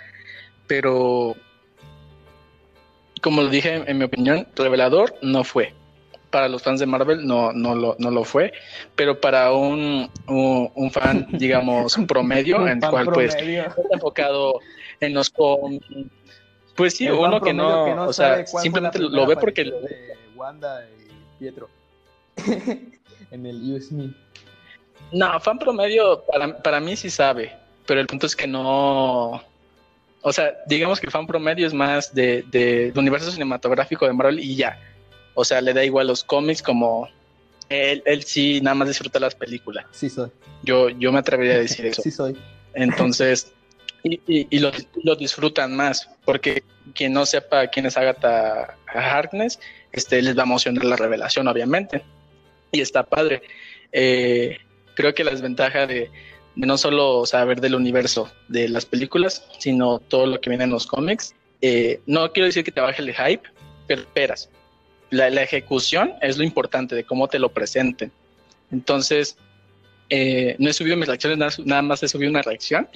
pero 0.67 1.35
como 3.23 3.43
lo 3.43 3.49
dije, 3.49 3.83
en 3.87 3.99
mi 3.99 4.05
opinión, 4.05 4.47
revelador 4.55 5.15
no 5.23 5.43
fue. 5.43 5.75
Para 6.31 6.49
los 6.49 6.63
fans 6.63 6.81
de 6.81 6.87
Marvel 6.87 7.27
no, 7.27 7.53
no, 7.53 7.75
lo, 7.75 7.97
no 7.99 8.11
lo 8.11 8.25
fue, 8.25 8.53
pero 8.95 9.21
para 9.21 9.53
un, 9.53 10.11
un, 10.27 10.71
un 10.75 10.91
fan, 10.91 11.27
digamos, 11.33 11.97
promedio, 12.07 12.59
Un 12.59 12.69
en 12.69 12.85
el 12.85 12.91
cual 12.91 13.07
pues 13.07 13.35
está 13.35 13.75
enfocado 13.91 14.61
en 15.01 15.15
los. 15.15 15.33
Pues 16.77 16.95
sí, 16.95 17.07
El 17.07 17.15
uno 17.15 17.41
que 17.41 17.55
no, 17.55 18.07
o 18.07 18.13
sea, 18.13 18.47
simplemente 18.47 18.99
lo 18.99 19.27
ve 19.27 19.37
porque 19.37 19.65
de 19.65 20.17
Wanda 20.35 20.87
y 20.87 21.39
Pietro. 21.39 21.69
en 23.31 23.47
el 23.47 23.75
Use 23.75 23.95
Me. 23.95 24.13
no, 25.13 25.41
fan 25.41 25.59
promedio 25.59 26.23
para, 26.25 26.57
para 26.63 26.81
mí 26.81 26.97
sí 26.97 27.11
sabe, 27.11 27.53
pero 27.87 28.01
el 28.01 28.07
punto 28.07 28.27
es 28.27 28.37
que 28.37 28.47
no, 28.47 29.43
o 30.23 30.33
sea, 30.33 30.57
digamos 30.67 31.01
que 31.01 31.07
el 31.07 31.13
fan 31.13 31.27
promedio 31.27 31.67
es 31.67 31.75
más 31.75 32.15
de, 32.15 32.45
de, 32.51 32.93
universo 32.97 33.31
cinematográfico 33.31 34.07
de 34.07 34.13
Marvel 34.13 34.41
y 34.41 34.57
ya, 34.57 34.81
o 35.35 35.45
sea, 35.45 35.61
le 35.61 35.73
da 35.73 35.85
igual 35.85 36.09
los 36.09 36.25
cómics 36.25 36.63
como 36.63 37.09
él, 37.69 38.03
él 38.07 38.25
sí 38.25 38.61
nada 38.61 38.75
más 38.75 38.89
disfruta 38.89 39.19
las 39.19 39.35
películas. 39.35 39.87
Sí 39.93 40.09
soy. 40.09 40.31
Yo, 40.63 40.89
yo 40.89 41.13
me 41.13 41.19
atrevería 41.19 41.55
a 41.55 41.59
decir 41.59 41.87
eso. 41.87 42.03
Sí 42.05 42.11
soy. 42.11 42.37
Entonces, 42.75 43.53
y, 44.03 44.21
y, 44.27 44.47
y 44.51 44.59
lo, 44.59 44.71
lo, 45.03 45.17
disfrutan 45.17 45.75
más, 45.75 46.09
porque 46.25 46.63
quien 46.95 47.13
no 47.13 47.25
sepa 47.25 47.67
quién 47.69 47.87
es 47.87 47.97
Agatha 47.97 48.77
Harkness, 48.87 49.59
este, 49.93 50.21
les 50.23 50.37
va 50.37 50.43
a 50.43 50.47
emocionar 50.47 50.85
la 50.85 50.97
revelación, 50.97 51.49
obviamente. 51.49 52.03
Y 52.73 52.81
está 52.81 53.05
padre. 53.05 53.43
Eh, 53.93 54.59
creo 54.95 55.15
que 55.15 55.25
la 55.25 55.31
desventaja 55.31 55.87
de, 55.87 56.11
no 56.55 56.79
solo 56.79 57.27
saber 57.27 57.61
del 57.61 57.75
universo 57.75 58.31
de 58.49 58.69
las 58.69 58.87
películas, 58.87 59.47
sino 59.59 59.99
todo 59.99 60.27
lo 60.27 60.41
que 60.41 60.51
viene 60.51 60.65
en 60.65 60.71
los 60.71 60.87
cómics, 60.87 61.35
eh, 61.63 62.01
no 62.07 62.33
quiero 62.33 62.47
decir 62.47 62.65
que 62.65 62.73
te 62.73 62.81
baje 62.81 63.03
el 63.03 63.15
hype, 63.15 63.49
pero 63.87 64.03
esperas. 64.03 64.51
La, 65.11 65.29
ejecución 65.43 66.15
es 66.21 66.37
lo 66.37 66.45
importante 66.45 66.95
de 66.95 67.05
cómo 67.05 67.29
te 67.29 67.39
lo 67.39 67.51
presenten. 67.51 68.11
Entonces, 68.73 69.37
eh, 70.11 70.57
no 70.59 70.69
he 70.69 70.73
subido 70.73 70.97
mis 70.97 71.07
reacciones, 71.07 71.59
nada, 71.61 71.83
más 71.83 72.03
he 72.03 72.09
subido 72.09 72.31
una 72.31 72.43
reacción, 72.43 72.89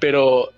pero 0.00 0.52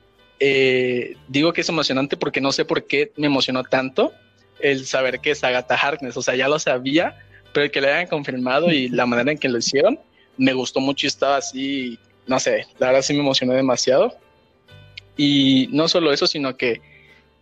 digo 1.27 1.53
que 1.53 1.63
es 1.63 1.69
emocionante 1.69 2.17
porque 2.17 2.41
no 2.41 2.53
sé 2.53 2.65
por 2.65 2.87
qué 2.87 3.11
me 3.17 3.27
emocionó 3.27 3.65
tanto 3.65 4.13
el 4.61 4.87
saber 4.87 5.21
que 5.21 5.33
es 5.33 5.43
Agatha 5.45 5.75
Harkness, 5.75 6.17
o 6.17 6.23
sea, 6.23 6.37
ya 6.37 6.49
lo 6.49 6.59
sabía, 6.59 7.17
pero 7.53 7.65
el 7.65 7.71
que 7.71 7.81
le 7.81 7.93
hayan 7.93 8.07
confirmado 8.07 8.71
y 8.71 8.89
la 8.89 9.07
manera 9.07 9.33
en 9.33 9.39
que 9.39 9.49
lo 9.49 9.59
hicieron, 9.59 9.99
me 10.37 10.53
gustó 10.53 10.81
mucho 10.81 11.07
y 11.07 11.09
estaba 11.09 11.37
así, 11.37 11.99
no 12.27 12.39
sé, 12.39 12.67
la 12.79 12.89
verdad 12.89 13.03
sí 13.03 13.13
me 13.15 13.21
emocionó 13.21 13.53
demasiado. 13.55 14.17
Y 15.17 15.69
no 15.73 15.89
solo 15.89 16.13
eso, 16.13 16.29
sino 16.29 16.57
que 16.57 16.81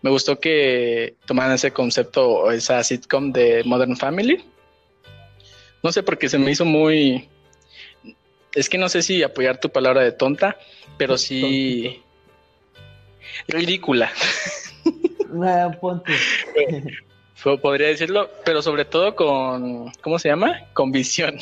me 0.01 0.11
gustó 0.11 0.41
que 0.41 1.15
tomaran 1.27 1.53
ese 1.53 1.73
concepto 1.73 2.29
o 2.29 2.51
esa 2.51 2.83
sitcom 2.83 3.33
de 3.33 3.63
Modern 3.65 3.97
Family. 3.97 4.43
No 5.83 5.93
sé, 5.93 6.03
porque 6.03 6.29
se 6.29 6.39
me 6.39 6.51
hizo 6.51 6.65
muy, 6.65 7.29
es 8.55 8.71
que 8.71 8.79
no 8.79 8.89
sé 8.89 9.03
si 9.03 9.23
apoyar 9.23 9.61
tu 9.61 9.69
palabra 9.69 10.03
de 10.03 10.13
tonta, 10.13 10.57
pero 10.97 11.19
sí 11.19 12.03
ridícula. 13.49 14.11
No, 15.31 15.71
ponte. 15.81 16.13
Podría 17.55 17.87
decirlo, 17.87 18.29
pero 18.45 18.61
sobre 18.61 18.85
todo 18.85 19.15
con, 19.15 19.93
¿cómo 20.03 20.19
se 20.19 20.29
llama? 20.29 20.63
Con 20.73 20.91
visión. 20.91 21.37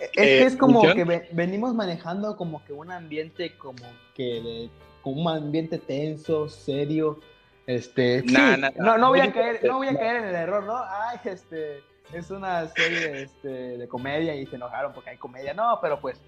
Es 0.00 0.10
que 0.10 0.42
es 0.42 0.56
como 0.56 0.80
¿visión? 0.80 0.96
que 0.96 1.04
ve, 1.04 1.28
venimos 1.30 1.74
manejando 1.74 2.36
como 2.36 2.64
que 2.64 2.72
un 2.72 2.90
ambiente 2.90 3.56
como 3.56 3.84
que 4.14 4.40
de, 4.42 4.70
como 5.00 5.22
un 5.22 5.28
ambiente 5.28 5.78
tenso, 5.78 6.48
serio. 6.48 7.20
Este, 7.66 8.22
nah, 8.26 8.54
sí, 8.56 8.60
nah, 8.60 8.70
no, 8.76 8.98
no 8.98 9.08
voy 9.10 9.20
a 9.20 9.32
caer, 9.32 9.60
no 9.64 9.76
voy 9.76 9.86
a 9.88 9.96
caer 9.96 10.16
en 10.16 10.24
el 10.24 10.34
error, 10.34 10.64
¿no? 10.64 10.76
Ay, 10.76 11.18
este, 11.24 11.82
es 12.12 12.30
una 12.30 12.66
serie 12.68 13.22
este, 13.22 13.48
de 13.48 13.88
comedia 13.88 14.34
y 14.34 14.46
se 14.46 14.56
enojaron 14.56 14.92
porque 14.92 15.10
hay 15.10 15.16
comedia. 15.16 15.54
No, 15.54 15.78
pero 15.80 16.00
pues, 16.00 16.20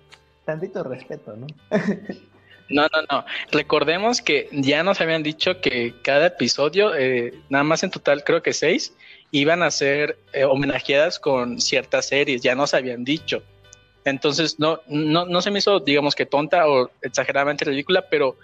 tantito 0.45 0.85
respeto, 0.85 1.37
¿no? 1.37 1.47
No, 2.69 2.83
no, 2.83 3.03
no. 3.11 3.25
Recordemos 3.53 4.21
que 4.21 4.49
ya 4.51 4.83
nos 4.83 5.01
habían 5.01 5.23
dicho 5.23 5.61
que 5.61 5.95
cada 6.03 6.27
episodio, 6.27 6.95
eh, 6.97 7.33
nada 7.49 7.65
más 7.65 7.83
en 7.85 7.91
total 7.91 8.25
creo 8.25 8.43
que 8.43 8.53
seis, 8.53 8.93
iban 9.31 9.63
a 9.63 9.71
ser 9.71 10.19
eh, 10.33 10.45
homenajeadas 10.45 11.19
con 11.19 11.61
ciertas 11.61 12.07
series, 12.07 12.43
ya 12.43 12.55
nos 12.55 12.75
habían 12.75 13.05
dicho. 13.05 13.43
Entonces, 14.05 14.59
no, 14.59 14.81
no, 14.87 15.27
no 15.27 15.43
se 15.43 15.51
me 15.51 15.59
hizo, 15.59 15.81
digamos 15.81 16.15
que 16.15 16.27
tonta 16.27 16.69
o 16.69 16.91
exageradamente 17.03 17.65
ridícula, 17.65 18.07
pero 18.09 18.37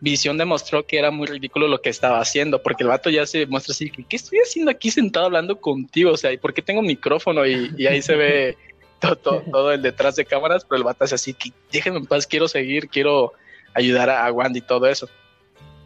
Visión 0.00 0.36
demostró 0.36 0.86
que 0.86 0.98
era 0.98 1.10
muy 1.10 1.26
ridículo 1.26 1.68
lo 1.68 1.80
que 1.80 1.88
estaba 1.88 2.20
haciendo, 2.20 2.62
porque 2.62 2.82
el 2.82 2.90
vato 2.90 3.08
ya 3.08 3.24
se 3.24 3.46
muestra 3.46 3.72
así, 3.72 3.90
¿qué 3.90 4.16
estoy 4.16 4.38
haciendo 4.40 4.70
aquí 4.70 4.90
sentado 4.90 5.26
hablando 5.26 5.58
contigo? 5.58 6.12
O 6.12 6.16
sea, 6.18 6.32
¿y 6.32 6.36
por 6.36 6.52
qué 6.52 6.60
tengo 6.60 6.80
un 6.80 6.86
micrófono? 6.86 7.46
Y, 7.46 7.86
ahí 7.86 8.02
se 8.02 8.14
ve 8.14 8.58
todo, 9.00 9.16
todo, 9.16 9.42
todo, 9.50 9.72
el 9.72 9.80
detrás 9.80 10.16
de 10.16 10.26
cámaras, 10.26 10.66
pero 10.66 10.76
el 10.76 10.84
vato 10.84 11.04
es 11.04 11.14
así, 11.14 11.34
déjenme 11.72 11.98
en 12.00 12.06
paz, 12.06 12.26
quiero 12.26 12.46
seguir, 12.46 12.88
quiero 12.88 13.32
ayudar 13.72 14.10
a, 14.10 14.26
a 14.26 14.32
Wandy 14.32 14.58
y 14.58 14.62
todo 14.62 14.86
eso. 14.86 15.08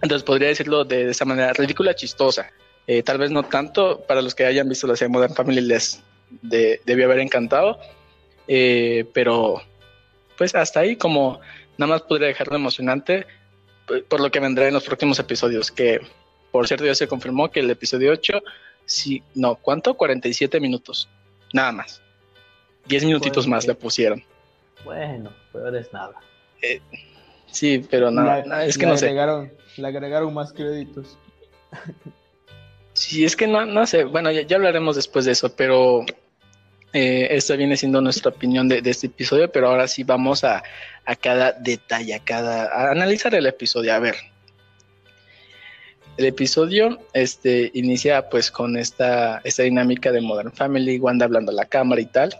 Entonces 0.02 0.24
podría 0.24 0.48
decirlo 0.48 0.84
de, 0.84 1.04
de 1.04 1.10
esa 1.12 1.24
manera, 1.24 1.52
ridícula, 1.52 1.94
chistosa. 1.94 2.50
Eh, 2.86 3.02
tal 3.02 3.18
vez 3.18 3.30
no 3.30 3.42
tanto, 3.44 4.00
para 4.00 4.22
los 4.22 4.34
que 4.34 4.44
hayan 4.44 4.68
visto 4.68 4.86
la 4.86 4.96
serie 4.96 5.12
Modern 5.12 5.34
Family 5.34 5.60
les 5.60 6.02
de, 6.42 6.80
debió 6.84 7.06
haber 7.06 7.20
encantado, 7.20 7.78
eh, 8.48 9.06
pero 9.12 9.62
pues 10.36 10.54
hasta 10.54 10.80
ahí 10.80 10.96
como 10.96 11.40
nada 11.76 11.92
más 11.92 12.02
podría 12.02 12.28
dejarlo 12.28 12.56
emocionante 12.56 13.26
por, 13.86 14.04
por 14.04 14.20
lo 14.20 14.30
que 14.30 14.40
vendrá 14.40 14.66
en 14.66 14.74
los 14.74 14.84
próximos 14.84 15.18
episodios, 15.18 15.70
que 15.70 16.00
por 16.50 16.66
cierto 16.66 16.84
ya 16.84 16.94
se 16.94 17.08
confirmó 17.08 17.50
que 17.50 17.60
el 17.60 17.70
episodio 17.70 18.12
8, 18.12 18.42
sí, 18.86 19.22
no, 19.34 19.56
¿cuánto? 19.56 19.94
47 19.94 20.58
minutos, 20.60 21.08
nada 21.52 21.72
más. 21.72 22.02
10 22.86 23.04
minutitos 23.04 23.46
más 23.46 23.66
le 23.66 23.74
pusieron. 23.74 24.22
Bueno, 24.84 25.32
peor 25.52 25.76
es 25.76 25.92
nada. 25.92 26.14
Eh, 26.62 26.80
sí, 27.46 27.86
pero 27.90 28.10
no 28.10 28.34
es 28.62 28.76
que 28.76 28.86
no 28.86 28.94
agregaron, 28.94 29.52
sé. 29.74 29.80
Le 29.82 29.88
agregaron 29.88 30.34
más 30.34 30.52
créditos. 30.52 31.18
Sí, 33.00 33.24
es 33.24 33.34
que 33.34 33.46
no, 33.46 33.64
no 33.64 33.86
sé, 33.86 34.04
bueno, 34.04 34.30
ya, 34.30 34.56
hablaremos 34.56 34.94
después 34.94 35.24
de 35.24 35.32
eso, 35.32 35.56
pero 35.56 36.04
eh, 36.92 37.28
esta 37.30 37.56
viene 37.56 37.78
siendo 37.78 38.02
nuestra 38.02 38.30
opinión 38.30 38.68
de, 38.68 38.82
de, 38.82 38.90
este 38.90 39.06
episodio, 39.06 39.50
pero 39.50 39.68
ahora 39.68 39.88
sí 39.88 40.04
vamos 40.04 40.44
a, 40.44 40.62
a 41.06 41.16
cada 41.16 41.52
detalle, 41.52 42.12
a 42.14 42.22
cada, 42.22 42.66
a 42.66 42.90
analizar 42.90 43.34
el 43.34 43.46
episodio. 43.46 43.94
A 43.94 44.00
ver, 44.00 44.16
el 46.18 46.26
episodio 46.26 46.98
este, 47.14 47.70
inicia 47.72 48.28
pues 48.28 48.50
con 48.50 48.76
esta, 48.76 49.40
esta 49.44 49.62
dinámica 49.62 50.12
de 50.12 50.20
Modern 50.20 50.52
Family, 50.52 50.98
Wanda 50.98 51.24
hablando 51.24 51.52
a 51.52 51.54
la 51.54 51.64
cámara 51.64 52.02
y 52.02 52.06
tal, 52.06 52.36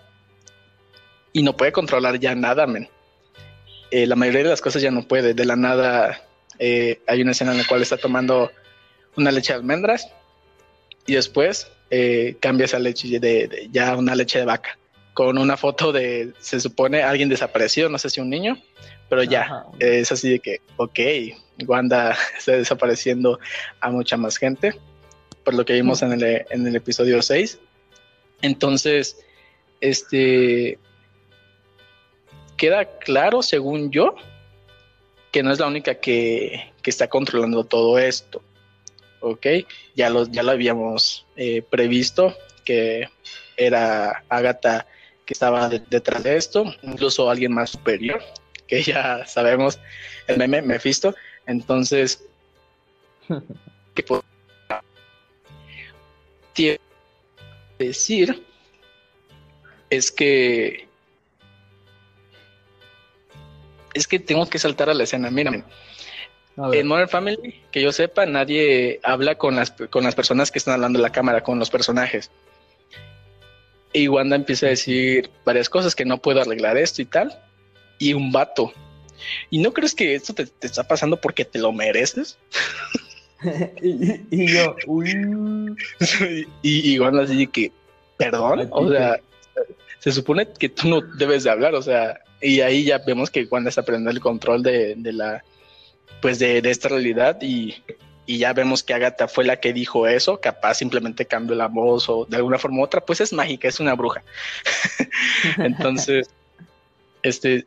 y 1.33 1.43
no 1.43 1.57
puede 1.57 1.73
controlar 1.73 2.21
ya 2.21 2.35
nada, 2.35 2.67
men. 2.67 2.87
Eh, 3.91 4.07
la 4.07 4.15
mayoría 4.15 4.43
de 4.43 4.51
las 4.51 4.61
cosas 4.61 4.83
ya 4.83 4.91
no 4.91 5.09
puede, 5.09 5.33
de 5.33 5.45
la 5.47 5.57
nada 5.57 6.21
eh, 6.59 7.01
hay 7.07 7.23
una 7.23 7.31
escena 7.31 7.53
en 7.53 7.59
la 7.59 7.67
cual 7.67 7.81
está 7.81 7.97
tomando 7.97 8.53
una 9.17 9.33
leche 9.33 9.55
de 9.55 9.61
almendras 9.61 10.07
y 11.07 11.15
después 11.15 11.71
eh, 11.91 12.37
cambia 12.41 12.67
esa 12.67 12.79
leche 12.79 13.09
de, 13.09 13.19
de, 13.49 13.69
ya 13.71 13.97
una 13.97 14.15
leche 14.15 14.39
de 14.39 14.45
vaca 14.45 14.79
con 15.15 15.39
una 15.39 15.57
foto 15.57 15.93
de, 15.93 16.33
se 16.39 16.61
supone, 16.61 17.03
alguien 17.03 17.29
desaparecido, 17.29 17.89
no 17.89 17.99
sé 17.99 18.11
si 18.11 18.21
un 18.21 18.31
niño, 18.31 18.57
pero 19.09 19.23
ya, 19.23 19.43
Ajá. 19.43 19.67
es 19.79 20.11
así 20.13 20.31
de 20.31 20.41
que, 20.41 20.61
ok, 20.77 20.99
Wanda 21.67 22.17
está 22.39 22.53
desapareciendo 22.53 23.39
a 23.81 23.91
mucha 23.91 24.17
más 24.17 24.37
gente, 24.37 24.75
por 25.45 25.55
lo 25.55 25.65
que 25.65 25.75
vimos 25.75 26.03
en 26.03 26.13
el, 26.13 26.47
en 26.49 26.67
el 26.67 26.77
episodio 26.77 27.21
6. 27.21 27.59
Entonces, 28.43 29.19
este, 29.81 30.79
queda 32.57 32.99
claro, 32.99 33.43
según 33.43 33.91
yo, 33.91 34.15
que 35.33 35.43
no 35.43 35.53
es 35.53 35.59
la 35.59 35.67
única 35.67 35.97
que, 35.97 36.73
está 36.85 37.09
controlando 37.09 37.63
todo 37.63 37.99
esto. 37.99 38.43
¿Ok? 39.21 39.47
Ya 39.95 40.11
lo, 40.11 40.27
ya 40.27 40.43
lo 40.43 40.53
habíamos 40.53 41.27
eh, 41.37 41.63
previsto, 41.63 42.35
que 42.65 43.09
era 43.57 44.25
Agatha 44.29 44.87
que 45.25 45.35
estaba 45.35 45.69
detrás 45.69 46.25
de 46.25 46.37
esto, 46.37 46.65
incluso 46.83 47.31
alguien 47.31 47.53
más 47.53 47.71
superior, 47.71 48.21
que 48.67 48.83
ya 48.83 49.25
sabemos, 49.27 49.79
el 50.27 50.39
meme 50.39 50.61
Mephisto. 50.63 51.15
Entonces, 51.47 52.25
¿qué 53.95 54.03
puedo 54.03 54.25
decir? 57.79 58.45
Es 59.89 60.11
que 60.11 60.89
es 63.95 64.07
que 64.07 64.19
tengo 64.19 64.49
que 64.49 64.59
saltar 64.59 64.89
a 64.89 64.95
la 64.95 65.05
escena. 65.05 65.31
Mira, 65.31 65.65
en 66.73 66.87
Modern 66.87 67.09
Family, 67.09 67.61
que 67.71 67.83
yo 67.83 67.93
sepa, 67.93 68.27
nadie 68.27 69.01
habla 69.03 69.37
con 69.37 69.57
las, 69.57 69.71
con 69.71 70.05
las 70.05 70.15
personas 70.15 70.51
que 70.51 70.59
están 70.59 70.75
hablando 70.75 70.99
en 70.99 71.03
la 71.03 71.13
cámara, 71.13 71.43
con 71.43 71.59
los 71.59 71.71
personajes. 71.71 72.31
Y 73.93 74.09
Wanda 74.09 74.37
empieza 74.37 74.67
a 74.67 74.71
decir 74.71 75.31
varias 75.45 75.69
cosas 75.69 75.95
que 75.95 76.05
no 76.05 76.19
puedo 76.19 76.41
arreglar 76.41 76.77
esto 76.77 77.03
y 77.03 77.07
tal. 77.07 77.37
Y 77.99 78.15
un 78.15 78.31
vato. 78.33 78.73
¿Y 79.51 79.59
no 79.59 79.73
crees 79.73 79.95
que 79.95 80.15
esto 80.15 80.33
te, 80.35 80.49
está 80.61 80.85
pasando 80.85 81.21
porque 81.21 81.45
te 81.45 81.59
lo 81.59 81.73
mereces? 81.73 82.39
y, 83.83 84.53
yo, 84.53 84.77
uy. 84.87 85.11
y, 86.63 86.95
y 86.95 86.99
Wanda 86.99 87.25
así 87.25 87.47
que, 87.47 87.73
perdón, 88.17 88.69
o 88.71 88.89
sea, 88.91 89.21
se 89.99 90.13
supone 90.13 90.49
que 90.59 90.69
tú 90.69 90.89
no 90.89 91.01
debes 91.01 91.45
de 91.45 91.51
hablar, 91.51 91.75
o 91.75 91.83
sea, 91.83 92.21
y 92.41 92.61
ahí 92.61 92.85
ya 92.85 92.99
vemos 92.99 93.31
que 93.31 93.45
Wanda 93.45 93.69
está 93.69 93.83
perdiendo 93.83 94.11
el 94.11 94.21
control 94.21 94.63
de, 94.63 94.97
la, 95.13 95.45
pues 96.21 96.39
de, 96.39 96.59
esta 96.65 96.89
realidad 96.89 97.39
y, 97.41 97.83
ya 98.27 98.53
vemos 98.53 98.85
que 98.85 98.95
Agatha 98.95 99.27
fue 99.27 99.45
la 99.45 99.57
que 99.57 99.73
dijo 99.73 100.07
eso, 100.07 100.41
capaz 100.41 100.75
simplemente 100.75 101.27
cambió 101.27 101.57
la 101.57 101.67
voz 101.67 102.09
o 102.09 102.27
de 102.27 102.37
alguna 102.37 102.61
forma 102.61 102.79
u 102.79 102.85
otra, 102.85 103.01
pues 103.01 103.21
es 103.21 103.33
mágica, 103.33 103.67
es 103.67 103.81
una 103.81 103.95
bruja. 103.95 104.23
Entonces, 105.59 106.31
este, 107.23 107.67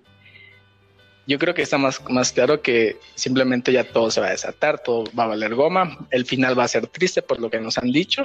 yo 1.28 1.38
creo 1.38 1.54
que 1.54 1.64
está 1.64 1.78
más, 1.78 2.02
más 2.10 2.32
claro 2.32 2.62
que 2.62 2.98
simplemente 3.16 3.74
ya 3.74 3.84
todo 3.84 4.10
se 4.10 4.22
va 4.22 4.28
a 4.28 4.32
desatar, 4.32 4.82
todo 4.82 5.04
va 5.18 5.26
a 5.26 5.28
valer 5.28 5.54
goma, 5.54 5.98
el 6.12 6.26
final 6.26 6.58
va 6.58 6.64
a 6.64 6.70
ser 6.70 6.88
triste 6.88 7.22
por 7.22 7.42
lo 7.42 7.50
que 7.50 7.60
nos 7.60 7.78
han 7.78 7.92
dicho. 7.92 8.24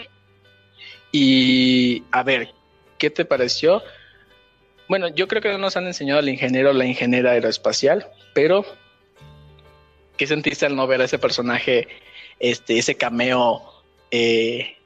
Y 1.11 2.05
a 2.13 2.23
ver, 2.23 2.53
¿qué 2.99 3.11
te 3.11 3.25
pareció? 3.25 3.83
Bueno, 4.89 5.09
yo 5.09 5.29
creo 5.29 5.43
que 5.43 5.51
no 5.51 5.59
nos 5.59 5.77
han 5.77 5.87
enseñado 5.87 6.21
al 6.21 6.29
ingeniero 6.29 6.73
la 6.73 6.87
ingeniera 6.87 7.33
aeroespacial, 7.33 8.07
pero 8.35 8.65
¿qué 10.19 10.27
sentiste 10.27 10.67
al 10.67 10.77
no 10.77 10.87
ver 10.87 11.01
a 11.01 11.05
ese 11.05 11.19
personaje, 11.19 11.89
este, 12.39 12.77
ese 12.79 12.97
cameo, 12.97 13.63
eh, 14.11 14.77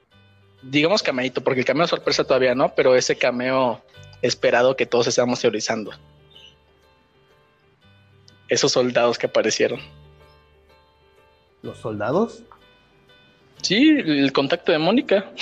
digamos 0.62 1.02
cameito, 1.02 1.42
porque 1.42 1.60
el 1.60 1.66
cameo 1.66 1.88
sorpresa 1.88 2.22
todavía 2.22 2.54
no, 2.54 2.72
pero 2.74 2.94
ese 2.94 3.16
cameo 3.16 3.82
esperado 4.20 4.76
que 4.76 4.86
todos 4.86 5.08
estamos 5.08 5.40
teorizando? 5.40 5.90
Esos 8.46 8.70
soldados 8.70 9.18
que 9.18 9.26
aparecieron. 9.26 9.80
¿Los 11.62 11.78
soldados? 11.78 12.42
Sí, 13.62 13.96
el 13.98 14.32
contacto 14.32 14.70
de 14.70 14.78
Mónica. 14.78 15.32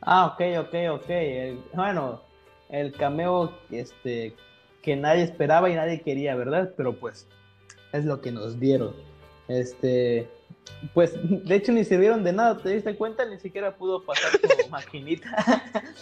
Ah, 0.00 0.26
ok, 0.26 0.40
ok, 0.60 0.74
ok. 0.92 1.74
bueno, 1.74 2.22
el 2.70 2.92
cameo 2.92 3.56
este, 3.70 4.34
que 4.82 4.96
nadie 4.96 5.22
esperaba 5.22 5.70
y 5.70 5.74
nadie 5.74 6.00
quería, 6.00 6.34
¿verdad? 6.34 6.72
Pero 6.76 6.94
pues 6.94 7.28
es 7.92 8.04
lo 8.04 8.20
que 8.20 8.32
nos 8.32 8.58
dieron. 8.58 8.94
Este, 9.48 10.28
pues 10.94 11.12
de 11.22 11.54
hecho 11.54 11.72
ni 11.72 11.84
sirvieron 11.84 12.22
de 12.24 12.32
nada, 12.32 12.56
¿te 12.58 12.70
diste 12.70 12.94
cuenta? 12.94 13.24
Ni 13.24 13.38
siquiera 13.38 13.76
pudo 13.76 14.04
pasar 14.04 14.30
como 14.40 14.68
maquinita. 14.70 15.36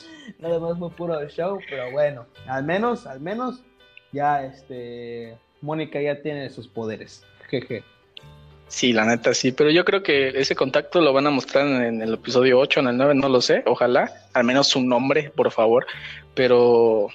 nada 0.38 0.58
más 0.58 0.78
fue 0.78 0.90
puro 0.90 1.28
show, 1.28 1.58
pero 1.68 1.90
bueno, 1.90 2.26
al 2.46 2.64
menos, 2.64 3.06
al 3.06 3.20
menos 3.20 3.62
ya 4.12 4.44
este 4.44 5.36
Mónica 5.60 6.00
ya 6.00 6.20
tiene 6.22 6.50
sus 6.50 6.68
poderes. 6.68 7.24
Jeje. 7.48 7.82
Sí, 8.68 8.92
la 8.92 9.06
neta 9.06 9.32
sí, 9.32 9.50
pero 9.52 9.70
yo 9.70 9.84
creo 9.84 10.02
que 10.02 10.28
ese 10.28 10.54
contacto 10.54 11.00
lo 11.00 11.14
van 11.14 11.26
a 11.26 11.30
mostrar 11.30 11.66
en, 11.66 12.02
el 12.02 12.14
episodio 12.14 12.58
8, 12.58 12.80
en 12.80 12.88
el 12.88 12.96
9, 12.98 13.14
no 13.14 13.30
lo 13.30 13.40
sé, 13.40 13.62
ojalá, 13.64 14.12
al 14.34 14.44
menos 14.44 14.68
su 14.68 14.82
nombre, 14.82 15.32
por 15.34 15.50
favor, 15.50 15.86
pero 16.34 17.08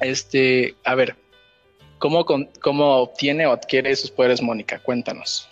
este, 0.00 0.74
a 0.82 0.96
ver, 0.96 1.14
¿cómo, 1.98 2.24
cómo 2.60 2.96
obtiene 2.96 3.46
o 3.46 3.52
adquiere 3.52 3.94
sus 3.96 4.10
poderes 4.10 4.42
Mónica? 4.42 4.78
Cuéntanos. 4.80 5.48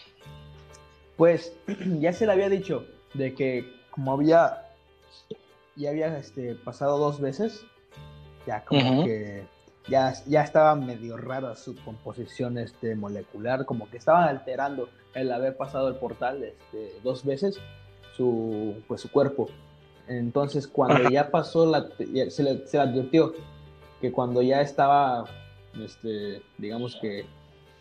Pues 1.17 1.53
ya 2.01 2.13
se 2.13 2.27
le 2.27 2.33
había 2.33 2.49
dicho 2.49 2.87
de 3.15 3.35
que 3.35 3.73
como 3.91 4.13
había, 4.13 4.67
ya 5.77 5.91
había 5.91 6.17
este, 6.19 6.55
pasado 6.55 6.99
dos 6.99 7.21
veces, 7.21 7.65
ya 8.47 8.65
como 8.65 9.05
que 9.05 9.45
ya, 9.89 10.15
ya 10.27 10.43
estaba 10.43 10.75
medio 10.75 11.17
rara 11.17 11.55
su 11.57 11.77
composición 11.77 12.59
este, 12.59 12.95
molecular, 12.95 13.67
como 13.67 13.89
que 13.91 13.99
estaban 13.99 14.29
alterando 14.29 14.89
el 15.15 15.31
haber 15.33 15.57
pasado 15.57 15.89
el 15.89 15.97
portal 15.97 16.43
este, 16.43 16.93
dos 17.03 17.25
veces 17.25 17.59
su, 18.17 18.83
pues, 18.87 19.01
su 19.01 19.11
cuerpo. 19.11 19.49
Entonces, 20.09 20.67
cuando 20.67 21.09
ya 21.09 21.31
pasó, 21.31 21.67
la, 21.67 21.89
se, 21.97 22.43
le, 22.43 22.67
se, 22.67 22.79
advirtió 22.79 23.35
que 24.01 24.13
cuando 24.13 24.43
ya 24.43 24.61
estaba, 24.61 25.25
este, 25.81 26.43
digamos 26.59 26.99
que 27.01 27.25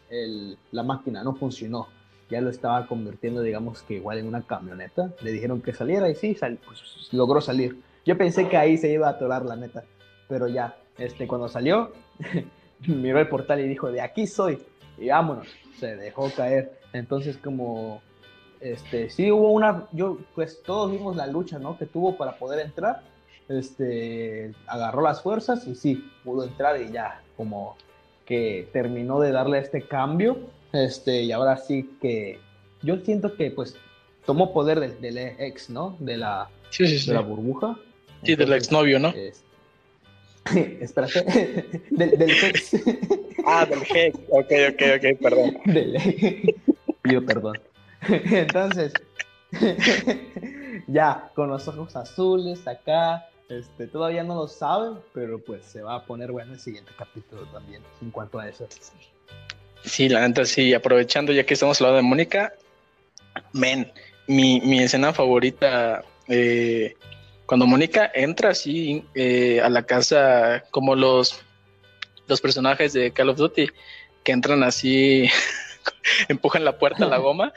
el, 0.09 0.57
la 0.71 0.83
máquina 0.83 1.23
no 1.23 1.35
funcionó, 1.35 1.87
ya 2.29 2.41
lo 2.41 2.49
estaba 2.49 2.87
convirtiendo, 2.87 3.41
digamos 3.41 3.83
que 3.83 3.95
igual 3.95 4.17
en 4.17 4.27
una 4.27 4.41
camioneta. 4.41 5.13
Le 5.21 5.31
dijeron 5.31 5.61
que 5.61 5.73
saliera 5.73 6.09
y 6.09 6.15
sí, 6.15 6.35
pues, 6.39 7.09
logró 7.11 7.41
salir. 7.41 7.77
Yo 8.05 8.17
pensé 8.17 8.47
que 8.47 8.57
ahí 8.57 8.77
se 8.77 8.91
iba 8.91 9.07
a 9.07 9.11
atorar 9.11 9.45
la 9.45 9.55
neta, 9.55 9.83
pero 10.27 10.47
ya, 10.47 10.77
este, 10.97 11.27
cuando 11.27 11.49
salió, 11.49 11.91
miró 12.87 13.19
el 13.19 13.27
portal 13.27 13.59
y 13.59 13.67
dijo, 13.67 13.91
de 13.91 14.01
aquí 14.01 14.27
soy, 14.27 14.59
y 14.97 15.09
vámonos, 15.09 15.47
se 15.77 15.95
dejó 15.97 16.31
caer. 16.31 16.79
Entonces 16.93 17.37
como, 17.37 18.01
este, 18.59 19.09
sí 19.09 19.31
hubo 19.31 19.51
una, 19.51 19.87
yo, 19.91 20.17
pues 20.33 20.63
todos 20.63 20.91
vimos 20.91 21.15
la 21.15 21.27
lucha, 21.27 21.59
¿no? 21.59 21.77
Que 21.77 21.85
tuvo 21.85 22.17
para 22.17 22.37
poder 22.37 22.65
entrar, 22.65 23.03
este, 23.59 24.53
agarró 24.67 25.01
las 25.01 25.21
fuerzas 25.21 25.67
y 25.67 25.75
sí, 25.75 26.11
pudo 26.23 26.43
entrar 26.43 26.81
y 26.81 26.91
ya, 26.91 27.21
como 27.37 27.77
que 28.25 28.67
terminó 28.71 29.19
de 29.19 29.31
darle 29.31 29.59
este 29.59 29.81
cambio, 29.81 30.37
este, 30.73 31.23
y 31.23 31.31
ahora 31.31 31.57
sí 31.57 31.89
que, 32.01 32.39
yo 32.81 32.97
siento 32.97 33.35
que 33.35 33.51
pues 33.51 33.75
tomó 34.25 34.53
poder 34.53 34.79
del, 34.79 35.17
ex, 35.17 35.69
¿no? 35.69 35.97
De 35.99 36.17
la, 36.17 36.49
de 36.77 37.13
la 37.13 37.21
burbuja. 37.21 37.77
Sí, 38.23 38.35
del 38.35 38.53
exnovio, 38.53 38.99
¿no? 38.99 39.13
Espérate. 40.81 41.25
del, 41.89 42.17
del 42.17 42.31
Hex. 42.31 42.71
Ah, 43.43 43.65
del 43.65 43.81
Hex. 43.81 44.19
Ok, 44.29 44.51
ok, 44.69 44.81
ok, 44.97 45.19
perdón. 45.19 45.57
Del 45.65 46.55
Yo, 47.05 47.25
perdón. 47.25 47.59
Entonces, 48.07 48.93
ya, 50.87 51.31
con 51.33 51.49
los 51.49 51.67
ojos 51.67 51.95
azules 51.95 52.67
acá. 52.67 53.25
Este, 53.51 53.85
todavía 53.87 54.23
no 54.23 54.35
lo 54.35 54.47
saben, 54.47 54.99
pero 55.13 55.37
pues 55.37 55.65
se 55.65 55.81
va 55.81 55.95
a 55.95 56.05
poner 56.05 56.31
bueno 56.31 56.53
el 56.53 56.59
siguiente 56.59 56.93
capítulo 56.97 57.43
también 57.47 57.81
en 58.01 58.09
cuanto 58.09 58.39
a 58.39 58.47
eso. 58.47 58.65
Sí, 59.83 60.07
la 60.07 60.25
neta, 60.25 60.45
sí, 60.45 60.73
aprovechando 60.73 61.33
ya 61.33 61.45
que 61.45 61.55
estamos 61.55 61.81
hablando 61.81 61.97
de 61.97 62.03
Mónica, 62.03 62.53
men, 63.51 63.91
mi, 64.27 64.61
mi 64.61 64.79
escena 64.79 65.11
favorita 65.11 66.01
eh, 66.29 66.93
cuando 67.45 67.67
Mónica 67.67 68.09
entra 68.13 68.51
así 68.51 69.03
eh, 69.15 69.59
a 69.59 69.67
la 69.67 69.83
casa, 69.83 70.63
como 70.71 70.95
los, 70.95 71.41
los 72.27 72.39
personajes 72.39 72.93
de 72.93 73.11
Call 73.11 73.31
of 73.31 73.37
Duty, 73.37 73.67
que 74.23 74.31
entran 74.31 74.63
así, 74.63 75.27
empujan 76.29 76.63
la 76.63 76.77
puerta 76.77 77.03
a 77.03 77.09
la 77.09 77.17
goma, 77.17 77.51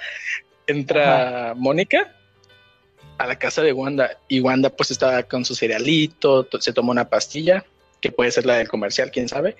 entra 0.66 1.54
Mónica 1.56 2.16
a 3.18 3.26
la 3.26 3.38
casa 3.38 3.62
de 3.62 3.72
Wanda 3.72 4.18
y 4.28 4.40
Wanda 4.40 4.70
pues 4.70 4.90
estaba 4.90 5.22
con 5.22 5.44
su 5.44 5.54
cerealito, 5.54 6.46
se 6.60 6.72
tomó 6.72 6.90
una 6.90 7.08
pastilla, 7.08 7.64
que 8.00 8.10
puede 8.10 8.30
ser 8.30 8.46
la 8.46 8.56
del 8.56 8.68
comercial, 8.68 9.10
quién 9.10 9.28
sabe, 9.28 9.56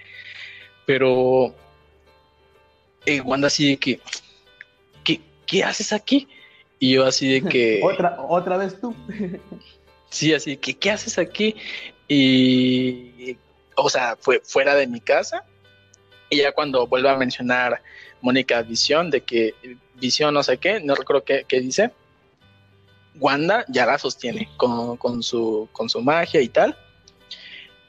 pero 0.87 1.55
eh, 3.07 3.21
Wanda 3.21 3.47
así 3.47 3.71
de 3.71 3.77
que, 3.77 4.01
¿qué, 5.03 5.21
¿qué 5.47 5.65
haces 5.65 5.93
aquí? 5.93 6.29
Y 6.79 6.93
yo 6.93 7.07
así 7.07 7.41
de 7.41 7.49
que... 7.49 7.81
otra, 7.85 8.17
otra 8.29 8.57
vez 8.57 8.81
tú. 8.81 8.95
Sí, 10.11 10.33
así 10.33 10.57
que, 10.57 10.75
¿qué 10.75 10.91
haces 10.91 11.19
aquí? 11.19 11.57
Y, 12.09 13.37
o 13.75 13.89
sea, 13.89 14.17
fue 14.21 14.41
fuera 14.45 14.75
de 14.75 14.87
mi 14.87 15.01
casa. 15.01 15.45
Y 16.31 16.39
ya 16.39 16.53
cuando 16.53 16.87
vuelve 16.87 17.09
a 17.09 17.17
mencionar 17.17 17.83
Mónica 18.21 18.63
Visión, 18.63 19.11
de 19.11 19.23
que 19.23 19.55
Visión 19.95 20.35
no 20.35 20.43
sé 20.43 20.59
qué, 20.59 20.81
no 20.81 20.95
recuerdo 20.95 21.25
qué, 21.25 21.61
dice, 21.61 21.91
Wanda 23.21 23.65
ya 23.69 23.87
la 23.87 23.99
sostiene 23.99 24.49
con, 24.57 25.23
su, 25.23 25.69
con 25.73 25.89
su 25.89 26.01
magia 26.01 26.41
y 26.41 26.49
tal. 26.49 26.77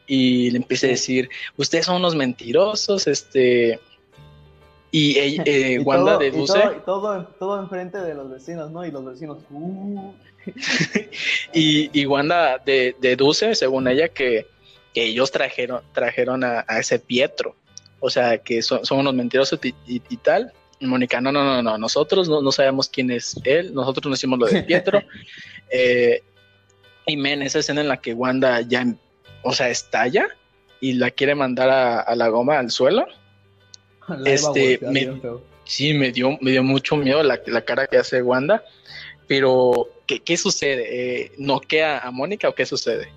y 0.08 0.52
le 0.52 0.58
empieza 0.58 0.88
a 0.88 0.92
decir, 0.92 1.30
ustedes 1.58 1.86
son 1.86 1.98
unos 1.98 2.16
mentirosos, 2.16 3.08
este... 3.08 3.80
Y, 4.92 5.18
eh, 5.46 5.80
Wanda 5.80 6.18
deduce... 6.18 6.58
Y 6.58 6.86
todo, 6.86 7.26
todo, 7.40 7.60
enfrente 7.60 7.98
de 7.98 8.14
los 8.14 8.30
vecinos, 8.30 8.72
¿no? 8.72 8.86
Y 8.86 8.92
los 8.92 9.04
vecinos... 9.06 9.40
Uh". 9.50 10.14
y, 11.54 12.06
Wanda 12.06 12.62
deduce, 12.66 13.56
según 13.56 13.88
ella, 13.88 14.10
que, 14.10 14.48
ellos 14.94 15.32
trajeron, 15.32 15.82
trajeron 15.92 16.44
a, 16.44 16.62
ese 16.80 17.00
Pietro. 17.00 17.56
O 18.00 18.10
sea, 18.10 18.38
que 18.38 18.62
son, 18.62 18.82
unos 18.92 19.14
mentirosos 19.14 19.60
y, 19.64 20.18
tal. 20.18 20.54
Mónica, 20.82 21.22
no, 21.22 21.32
no, 21.32 21.44
no, 21.44 21.62
no, 21.62 21.78
nosotros 21.78 22.28
no, 22.28 22.52
sabemos 22.52 22.90
quién 22.90 23.10
es 23.12 23.36
él, 23.44 23.74
nosotros 23.74 24.10
no 24.10 24.14
hicimos 24.14 24.40
lo 24.40 24.46
de 24.48 24.64
Pietro. 24.64 25.02
Eh, 25.72 26.22
y 27.08 27.18
men, 27.18 27.42
esa 27.42 27.58
escena 27.58 27.82
en 27.82 27.88
la 27.88 27.98
que 27.98 28.14
Wanda 28.14 28.62
ya, 28.62 28.86
o 29.42 29.52
sea, 29.52 29.68
estalla 29.70 30.28
y 30.80 30.94
la 30.94 31.10
quiere 31.10 31.34
mandar 31.34 31.70
a, 32.08 32.16
la 32.16 32.28
goma 32.28 32.60
al 32.60 32.70
suelo. 32.70 33.08
este, 34.26 34.80
sí, 35.64 35.96
me 35.96 36.12
dio, 36.12 36.38
me 36.40 36.52
dio 36.52 36.64
mucho 36.64 36.96
miedo 36.96 37.24
la, 37.24 37.42
la 37.48 37.62
cara 37.66 37.88
que 37.88 37.98
hace 37.98 38.22
Wanda. 38.22 38.64
Pero, 39.28 39.90
¿qué, 40.06 40.20
qué 40.20 40.38
sucede? 40.38 41.24
Eh, 41.24 41.32
¿Noquea 41.40 42.00
a 42.00 42.12
Mónica 42.12 42.48
o 42.48 42.54
qué 42.54 42.66
sucede? 42.66 43.12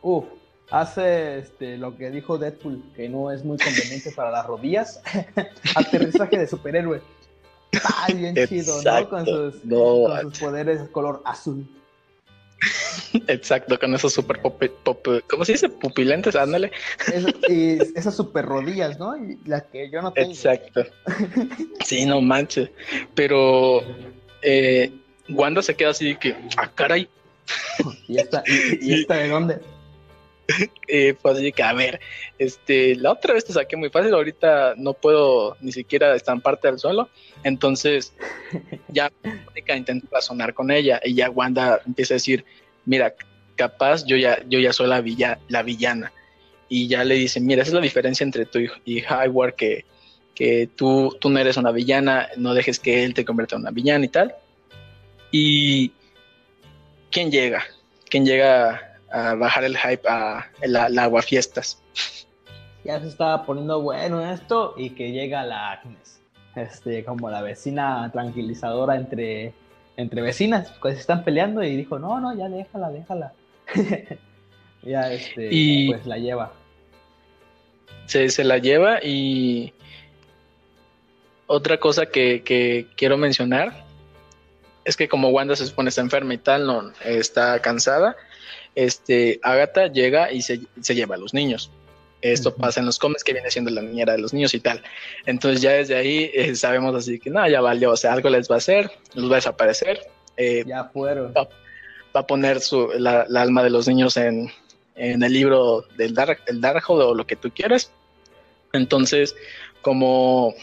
Uf, 0.00 0.24
hace 0.72 1.38
este, 1.38 1.76
lo 1.76 1.96
que 1.96 2.10
dijo 2.10 2.38
Deadpool, 2.38 2.82
que 2.96 3.08
no 3.08 3.30
es 3.30 3.44
muy 3.44 3.58
conveniente 3.58 4.10
para 4.10 4.30
las 4.30 4.46
rodillas. 4.46 5.02
Aterrizaje 5.76 6.38
de 6.38 6.46
superhéroe. 6.46 7.00
Ay, 7.98 8.14
bien 8.14 8.34
chido, 8.48 8.82
¿no? 8.82 9.08
Con 9.08 9.26
sus, 9.26 9.56
con 9.56 10.22
sus 10.22 10.38
poderes 10.38 10.88
color 10.90 11.22
azul. 11.24 11.68
Exacto, 13.26 13.78
con 13.78 13.94
esos 13.94 14.14
super 14.14 14.40
pop, 14.40 14.62
pop, 14.82 15.06
¿cómo 15.28 15.44
se 15.44 15.52
dice? 15.52 15.68
Pupilentes, 15.68 16.36
ándale. 16.36 16.72
y 17.48 17.78
esas 17.96 18.16
super 18.16 18.46
rodillas, 18.46 18.98
¿no? 18.98 19.16
Y 19.16 19.38
la 19.44 19.60
que 19.68 19.90
yo 19.90 20.00
no 20.00 20.12
tengo. 20.12 20.30
Exacto. 20.30 20.84
Sí, 21.84 22.06
no 22.06 22.22
manches. 22.22 22.70
Pero 23.14 23.82
eh, 24.40 24.90
Wanda 25.28 25.60
se 25.60 25.74
queda 25.74 25.90
así 25.90 26.16
que, 26.16 26.34
ah, 26.56 26.70
caray. 26.74 27.08
¿Y 28.08 28.18
esta, 28.18 28.42
y, 28.46 29.00
esta 29.00 29.16
de 29.16 29.28
dónde? 29.28 29.60
Pues 31.22 31.36
así 31.36 31.52
que, 31.52 31.62
a 31.62 31.72
ver, 31.72 32.00
este, 32.38 32.96
la 32.96 33.12
otra 33.12 33.34
vez 33.34 33.44
te 33.44 33.52
saqué 33.52 33.76
muy 33.76 33.88
fácil, 33.88 34.12
ahorita 34.12 34.74
no 34.76 34.92
puedo 34.92 35.56
ni 35.60 35.72
siquiera 35.72 36.14
estamparte 36.14 36.68
al 36.68 36.78
suelo, 36.78 37.08
entonces 37.44 38.14
ya 38.88 39.10
Mónica 39.22 39.76
intenta 39.76 40.06
razonar 40.10 40.54
con 40.54 40.70
ella 40.70 41.00
y 41.04 41.14
ya 41.14 41.30
Wanda 41.30 41.80
empieza 41.86 42.14
a 42.14 42.16
decir, 42.16 42.44
mira, 42.84 43.14
capaz 43.56 44.04
yo 44.04 44.16
ya, 44.16 44.42
yo 44.48 44.58
ya 44.58 44.72
soy 44.72 44.88
la, 44.88 45.02
la 45.48 45.62
villana. 45.62 46.12
Y 46.68 46.88
ya 46.88 47.04
le 47.04 47.16
dice, 47.16 47.38
mira, 47.38 47.62
esa 47.62 47.70
es 47.70 47.74
la 47.74 47.80
diferencia 47.80 48.24
entre 48.24 48.46
tú 48.46 48.58
y, 48.84 49.00
Highward, 49.00 49.54
que, 49.54 49.84
que 50.34 50.68
tú, 50.74 51.14
tú 51.20 51.28
no 51.28 51.38
eres 51.38 51.58
una 51.58 51.70
villana, 51.70 52.28
no 52.36 52.54
dejes 52.54 52.78
que 52.78 53.04
él 53.04 53.12
te 53.12 53.26
convierta 53.26 53.56
en 53.56 53.62
una 53.62 53.70
villana 53.70 54.04
y 54.06 54.08
tal. 54.08 54.34
Y 55.30 55.92
¿quién 57.10 57.30
llega? 57.30 57.62
¿Quién 58.08 58.24
llega 58.24 58.91
a 59.12 59.34
bajar 59.34 59.64
el 59.64 59.76
hype 59.76 60.08
a 60.08 60.50
el, 60.60 60.76
aguafiestas? 60.76 61.80
Ya 62.84 63.00
se 63.00 63.08
estaba 63.08 63.44
poniendo 63.44 63.80
bueno 63.80 64.20
esto 64.32 64.74
y 64.76 64.90
que 64.90 65.12
llega 65.12 65.44
la 65.44 65.72
Agnes, 65.72 66.20
este, 66.56 67.04
como 67.04 67.30
la 67.30 67.42
vecina 67.42 68.10
tranquilizadora 68.12 68.96
entre, 68.96 69.54
entre 69.96 70.22
vecinas, 70.22 70.72
pues 70.80 70.98
están 70.98 71.22
peleando 71.22 71.62
y 71.62 71.76
dijo, 71.76 71.98
no, 71.98 72.20
no, 72.20 72.36
ya 72.36 72.48
déjala, 72.48 72.90
déjala. 72.90 73.32
ya, 74.82 75.12
este, 75.12 75.86
pues 75.88 76.06
la 76.06 76.18
lleva. 76.18 76.52
Se, 78.06 78.28
se 78.30 78.42
la 78.42 78.58
lleva 78.58 78.98
y 79.02 79.72
otra 81.46 81.78
cosa 81.78 82.06
que, 82.06 82.42
que 82.42 82.88
quiero 82.96 83.16
mencionar 83.16 83.84
es 84.84 84.96
que 84.96 85.08
como 85.08 85.28
Wanda 85.28 85.54
se 85.56 85.66
supone 85.66 85.90
está 85.90 86.00
enferma 86.00 86.34
y 86.34 86.38
tal, 86.38 86.66
no 86.66 86.92
está 87.04 87.60
cansada, 87.60 88.16
este, 88.74 89.40
Agatha 89.42 89.86
llega 89.86 90.32
y 90.32 90.42
se, 90.42 90.60
lleva 90.94 91.14
a 91.14 91.18
los 91.18 91.34
niños. 91.34 91.70
Esto 92.20 92.54
pasa 92.54 92.80
en 92.80 92.86
los 92.86 92.98
cómics 92.98 93.24
que 93.24 93.32
viene 93.32 93.50
siendo 93.50 93.70
la 93.70 93.82
niñera 93.82 94.12
de 94.12 94.20
los 94.20 94.32
niños 94.32 94.54
y 94.54 94.60
tal. 94.60 94.82
Entonces 95.26 95.60
ya 95.60 95.72
desde 95.72 95.96
ahí 95.96 96.30
eh, 96.32 96.54
sabemos 96.54 96.94
así 96.94 97.18
que 97.18 97.30
no, 97.30 97.48
ya 97.48 97.60
valió, 97.60 97.90
o 97.90 97.96
sea, 97.96 98.12
algo 98.12 98.30
les 98.30 98.48
va 98.48 98.56
a 98.56 98.58
hacer, 98.58 98.90
los 99.14 99.28
va 99.28 99.34
a 99.34 99.36
desaparecer. 99.36 100.00
Eh, 100.36 100.64
ya 100.66 100.84
fueron. 100.84 101.34
Va, 101.34 101.48
a 102.14 102.26
poner 102.26 102.60
su, 102.60 102.90
la, 102.96 103.22
alma 103.34 103.64
de 103.64 103.70
los 103.70 103.88
niños 103.88 104.16
en, 104.16 104.52
en 104.94 105.22
el 105.22 105.32
libro 105.32 105.82
del 105.96 106.14
Dark, 106.14 106.40
el 106.46 106.60
Darkhold 106.60 107.02
o 107.02 107.14
lo 107.14 107.26
que 107.26 107.36
tú 107.36 107.50
quieras. 107.50 107.90
Entonces, 108.72 109.34
como 109.80 110.54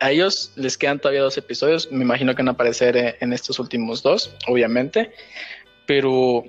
a 0.00 0.10
ellos 0.10 0.52
les 0.56 0.76
quedan 0.76 0.98
todavía 0.98 1.22
dos 1.22 1.38
episodios, 1.38 1.90
me 1.90 2.04
imagino 2.04 2.34
que 2.34 2.42
van 2.42 2.48
a 2.48 2.52
aparecer 2.52 2.96
eh, 2.96 3.16
en 3.20 3.32
estos 3.32 3.58
últimos 3.58 4.02
dos, 4.02 4.34
obviamente, 4.46 5.12
pero 5.86 6.44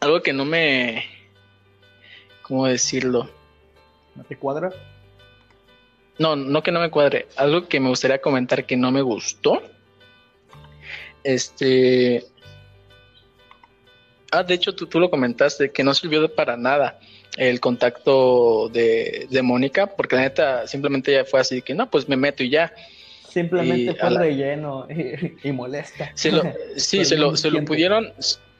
algo 0.00 0.22
que 0.22 0.32
no 0.32 0.44
me... 0.44 1.04
¿Cómo 2.42 2.66
decirlo? 2.66 3.28
¿No 4.14 4.24
te 4.24 4.36
cuadra? 4.36 4.70
No, 6.18 6.36
no 6.36 6.62
que 6.62 6.72
no 6.72 6.80
me 6.80 6.90
cuadre, 6.90 7.26
algo 7.36 7.68
que 7.68 7.80
me 7.80 7.88
gustaría 7.88 8.20
comentar 8.20 8.64
que 8.64 8.76
no 8.76 8.90
me 8.90 9.02
gustó. 9.02 9.62
Este... 11.24 12.24
Ah, 14.30 14.42
de 14.42 14.54
hecho 14.54 14.74
tú, 14.74 14.86
tú 14.86 14.98
lo 14.98 15.10
comentaste, 15.10 15.70
que 15.70 15.84
no 15.84 15.94
sirvió 15.94 16.34
para 16.34 16.56
nada 16.56 16.98
el 17.36 17.60
contacto 17.60 18.68
de, 18.70 19.40
Mónica, 19.42 19.86
porque 19.86 20.16
la 20.16 20.22
neta 20.22 20.66
simplemente 20.66 21.12
ya 21.12 21.24
fue 21.24 21.40
así 21.40 21.62
que 21.62 21.74
no, 21.74 21.90
pues 21.90 22.08
me 22.08 22.16
meto 22.16 22.42
y 22.42 22.50
ya. 22.50 22.72
Simplemente 23.28 23.94
fue 23.94 24.10
relleno 24.10 24.86
y, 25.42 25.52
molesta. 25.52 26.10
sí, 26.14 26.30
se 27.04 27.16
lo, 27.16 27.36
se 27.36 27.50
lo 27.50 27.64
pudieron, 27.64 28.12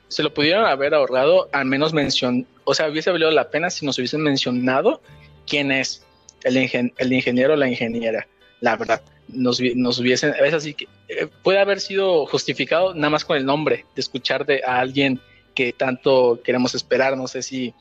se 0.09 0.23
lo 0.23 0.33
pudieron 0.33 0.65
haber 0.65 0.95
ahorrado, 0.95 1.49
al 1.53 1.67
menos 1.67 1.93
mención, 1.93 2.47
o 2.65 2.75
sea, 2.75 2.89
hubiese 2.89 3.11
valido 3.11 3.31
la 3.31 3.51
pena 3.51 3.71
si 3.71 3.85
nos 3.85 3.99
hubiesen 3.99 4.23
mencionado 4.23 5.01
quién 5.47 5.73
es 5.73 6.05
el, 6.45 6.57
el 6.97 7.13
ingeniero 7.13 7.55
o 7.55 7.57
la 7.57 7.69
ingeniera, 7.69 8.27
la 8.61 8.77
verdad. 8.77 9.03
Nos, 9.29 9.61
nos 9.75 9.99
hubiesen, 9.99 10.35
es 10.41 10.55
así 10.55 10.75
que 10.75 10.87
eh, 11.09 11.27
puede 11.43 11.59
haber 11.59 11.81
sido 11.81 12.27
justificado 12.27 12.95
nada 12.95 13.11
más 13.11 13.25
con 13.25 13.37
el 13.37 13.45
nombre, 13.45 13.85
de 13.95 14.01
escuchar 14.01 14.47
de 14.47 14.63
a 14.65 14.79
alguien 14.79 15.21
que 15.55 15.73
tanto 15.73 16.41
queremos 16.45 16.75
esperar, 16.75 17.17
no 17.17 17.27
sé 17.27 17.43
si 17.43 17.75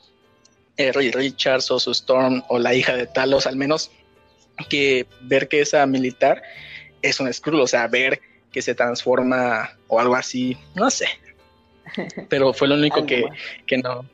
eh, 0.76 0.92
Richards 0.92 1.70
o 1.70 1.78
su 1.78 1.92
Storm 1.92 2.42
o 2.48 2.58
la 2.58 2.74
hija 2.74 2.96
de 2.96 3.06
Talos, 3.06 3.46
al 3.46 3.56
menos 3.56 3.90
que 4.68 5.06
ver 5.20 5.48
que 5.48 5.60
esa 5.60 5.86
militar 5.86 6.42
es 7.02 7.20
un 7.20 7.32
Skrull, 7.32 7.60
o 7.60 7.66
sea, 7.66 7.86
ver 7.86 8.20
que 8.50 8.62
se 8.62 8.74
transforma 8.74 9.76
o 9.86 10.00
algo 10.00 10.16
así, 10.16 10.56
no 10.74 10.90
sé. 10.90 11.06
Pero 12.28 12.52
fue 12.52 12.68
lo 12.68 12.74
único 12.74 13.06
que, 13.06 13.24
que 13.66 13.78
no, 13.78 14.04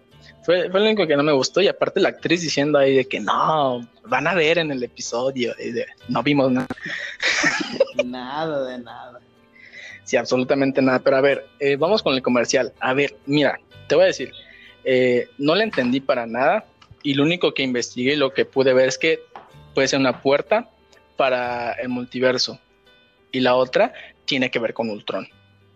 fue, 0.42 0.70
fue, 0.70 0.80
lo 0.80 0.86
único 0.86 1.06
que 1.06 1.16
no 1.16 1.22
me 1.22 1.32
gustó 1.32 1.60
y 1.60 1.68
aparte 1.68 2.00
la 2.00 2.10
actriz 2.10 2.42
diciendo 2.42 2.78
ahí 2.78 2.96
de 2.96 3.04
que 3.06 3.20
no, 3.20 3.86
van 4.06 4.26
a 4.26 4.34
ver 4.34 4.58
en 4.58 4.70
el 4.70 4.82
episodio, 4.82 5.54
y 5.58 5.72
no 6.08 6.22
vimos 6.22 6.50
nada. 6.50 6.68
nada 8.04 8.64
de 8.66 8.78
nada. 8.78 9.20
Sí, 10.04 10.16
absolutamente 10.16 10.82
nada, 10.82 10.98
pero 10.98 11.16
a 11.16 11.20
ver, 11.20 11.46
eh, 11.60 11.76
vamos 11.76 12.02
con 12.02 12.14
el 12.14 12.22
comercial. 12.22 12.72
A 12.80 12.92
ver, 12.92 13.16
mira, 13.26 13.60
te 13.86 13.94
voy 13.94 14.04
a 14.04 14.08
decir, 14.08 14.32
eh, 14.84 15.28
no 15.38 15.54
la 15.54 15.64
entendí 15.64 16.00
para 16.00 16.26
nada 16.26 16.64
y 17.02 17.14
lo 17.14 17.22
único 17.22 17.54
que 17.54 17.62
investigué 17.62 18.14
y 18.14 18.16
lo 18.16 18.32
que 18.32 18.44
pude 18.44 18.72
ver 18.72 18.88
es 18.88 18.98
que 18.98 19.20
puede 19.74 19.88
ser 19.88 20.00
una 20.00 20.20
puerta 20.20 20.68
para 21.16 21.72
el 21.72 21.88
multiverso 21.88 22.58
y 23.30 23.40
la 23.40 23.54
otra 23.54 23.92
tiene 24.24 24.50
que 24.50 24.58
ver 24.58 24.74
con 24.74 24.90
Ultron. 24.90 25.28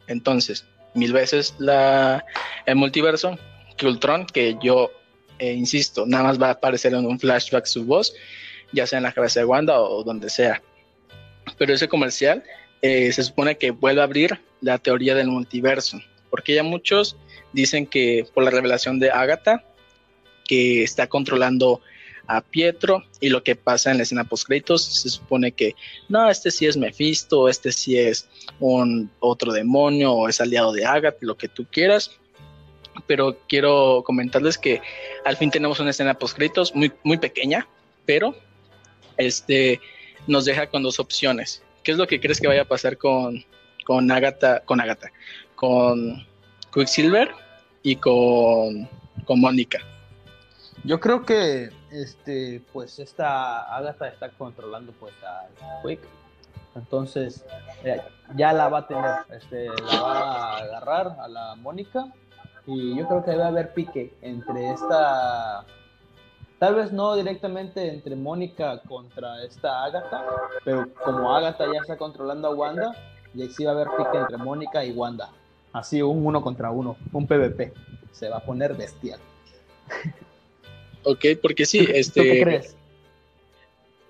Entonces, 0.08 0.66
mil 0.96 1.12
veces 1.12 1.54
la, 1.58 2.24
el 2.66 2.76
multiverso 2.76 3.38
que 3.76 3.86
Ultron, 3.86 4.26
que 4.26 4.56
yo 4.62 4.90
eh, 5.38 5.52
insisto, 5.52 6.06
nada 6.06 6.24
más 6.24 6.40
va 6.40 6.48
a 6.48 6.52
aparecer 6.52 6.94
en 6.94 7.06
un 7.06 7.20
flashback 7.20 7.66
su 7.66 7.84
voz, 7.84 8.14
ya 8.72 8.86
sea 8.86 8.98
en 8.98 9.04
la 9.04 9.12
cabeza 9.12 9.40
de 9.40 9.46
Wanda 9.46 9.80
o, 9.80 10.02
donde 10.02 10.30
sea. 10.30 10.62
Pero 11.58 11.74
ese 11.74 11.88
comercial 11.88 12.42
eh, 12.82 13.12
se 13.12 13.22
supone 13.22 13.56
que 13.56 13.70
vuelve 13.70 14.00
a 14.00 14.04
abrir 14.04 14.40
la 14.60 14.78
teoría 14.78 15.14
del 15.14 15.28
multiverso, 15.28 16.00
porque 16.30 16.54
ya 16.54 16.62
muchos 16.62 17.16
Dicen 17.56 17.86
que 17.86 18.26
por 18.34 18.44
la 18.44 18.50
revelación 18.50 18.98
de 18.98 19.10
Agatha, 19.10 19.64
que 20.44 20.82
está 20.82 21.06
controlando 21.06 21.80
a 22.26 22.40
Pietro 22.40 23.04
y 23.20 23.28
lo 23.28 23.42
que 23.42 23.56
pasa 23.56 23.90
en 23.90 23.98
la 23.98 24.02
escena 24.02 24.24
post 24.24 24.46
créditos 24.46 24.84
se 24.84 25.10
supone 25.10 25.52
que 25.52 25.74
no, 26.08 26.28
este 26.28 26.50
sí 26.50 26.66
es 26.66 26.76
Mephisto, 26.76 27.48
este 27.48 27.72
sí 27.72 27.98
es 27.98 28.28
un 28.60 29.10
otro 29.20 29.52
demonio 29.52 30.12
o 30.12 30.28
es 30.28 30.40
aliado 30.40 30.72
de 30.72 30.84
Agatha, 30.84 31.18
lo 31.20 31.36
que 31.36 31.48
tú 31.48 31.66
quieras. 31.70 32.12
Pero 33.06 33.38
quiero 33.46 34.02
comentarles 34.06 34.56
que 34.56 34.80
al 35.24 35.36
fin 35.36 35.50
tenemos 35.50 35.80
una 35.80 35.90
escena 35.90 36.14
post 36.14 36.36
créditos 36.36 36.74
muy, 36.74 36.92
muy 37.04 37.18
pequeña, 37.18 37.68
pero 38.06 38.34
este 39.18 39.80
nos 40.26 40.44
deja 40.44 40.66
con 40.68 40.82
dos 40.82 40.98
opciones. 40.98 41.62
¿Qué 41.82 41.92
es 41.92 41.98
lo 41.98 42.06
que 42.06 42.20
crees 42.20 42.40
que 42.40 42.48
vaya 42.48 42.62
a 42.62 42.64
pasar 42.64 42.96
con, 42.96 43.44
con 43.84 44.10
Agatha, 44.10 44.60
con 44.64 44.80
Agatha, 44.80 45.12
con 45.54 46.26
Quicksilver 46.74 47.30
y 47.82 47.96
con, 47.96 48.88
con 49.24 49.40
Mónica. 49.40 49.78
Yo 50.84 51.00
creo 51.00 51.24
que 51.24 51.70
este, 52.02 52.62
pues 52.72 52.98
esta 52.98 53.74
Agatha 53.74 54.08
está 54.08 54.30
controlando 54.30 54.92
pues 54.92 55.14
a 55.24 55.46
Quick. 55.82 56.00
Entonces, 56.74 57.44
eh, 57.84 58.02
ya 58.36 58.52
la 58.52 58.68
va 58.68 58.78
a 58.80 58.86
tener, 58.86 59.14
este, 59.30 59.66
la 59.66 60.00
va 60.00 60.20
a 60.20 60.56
agarrar 60.58 61.16
a 61.20 61.28
la 61.28 61.54
Mónica. 61.56 62.12
Y 62.66 62.96
yo 62.96 63.06
creo 63.06 63.24
que 63.24 63.30
debe 63.30 63.44
haber 63.44 63.72
pique 63.72 64.14
entre 64.20 64.70
esta. 64.70 65.64
Tal 66.58 66.74
vez 66.74 66.92
no 66.92 67.14
directamente 67.14 67.92
entre 67.92 68.16
Mónica 68.16 68.80
contra 68.88 69.42
esta 69.44 69.84
Agatha, 69.84 70.24
pero 70.64 70.92
como 71.04 71.34
Agatha 71.34 71.64
ya 71.66 71.80
está 71.80 71.96
controlando 71.96 72.48
a 72.48 72.54
Wanda, 72.54 72.92
y 73.34 73.46
sí 73.48 73.64
va 73.64 73.72
a 73.72 73.74
haber 73.74 73.88
pique 73.96 74.18
entre 74.18 74.36
Mónica 74.38 74.84
y 74.84 74.92
Wanda. 74.92 75.30
Así, 75.72 76.00
un 76.02 76.26
uno 76.26 76.42
contra 76.42 76.70
uno, 76.70 76.96
un 77.12 77.26
PvP. 77.26 77.72
Se 78.10 78.28
va 78.28 78.38
a 78.38 78.40
poner 78.40 78.74
bestial. 78.74 79.20
Ok, 81.06 81.24
porque 81.40 81.64
sí, 81.64 81.86
este. 81.94 82.20
¿Tú 82.20 82.26
qué 82.26 82.42
crees? 82.42 82.76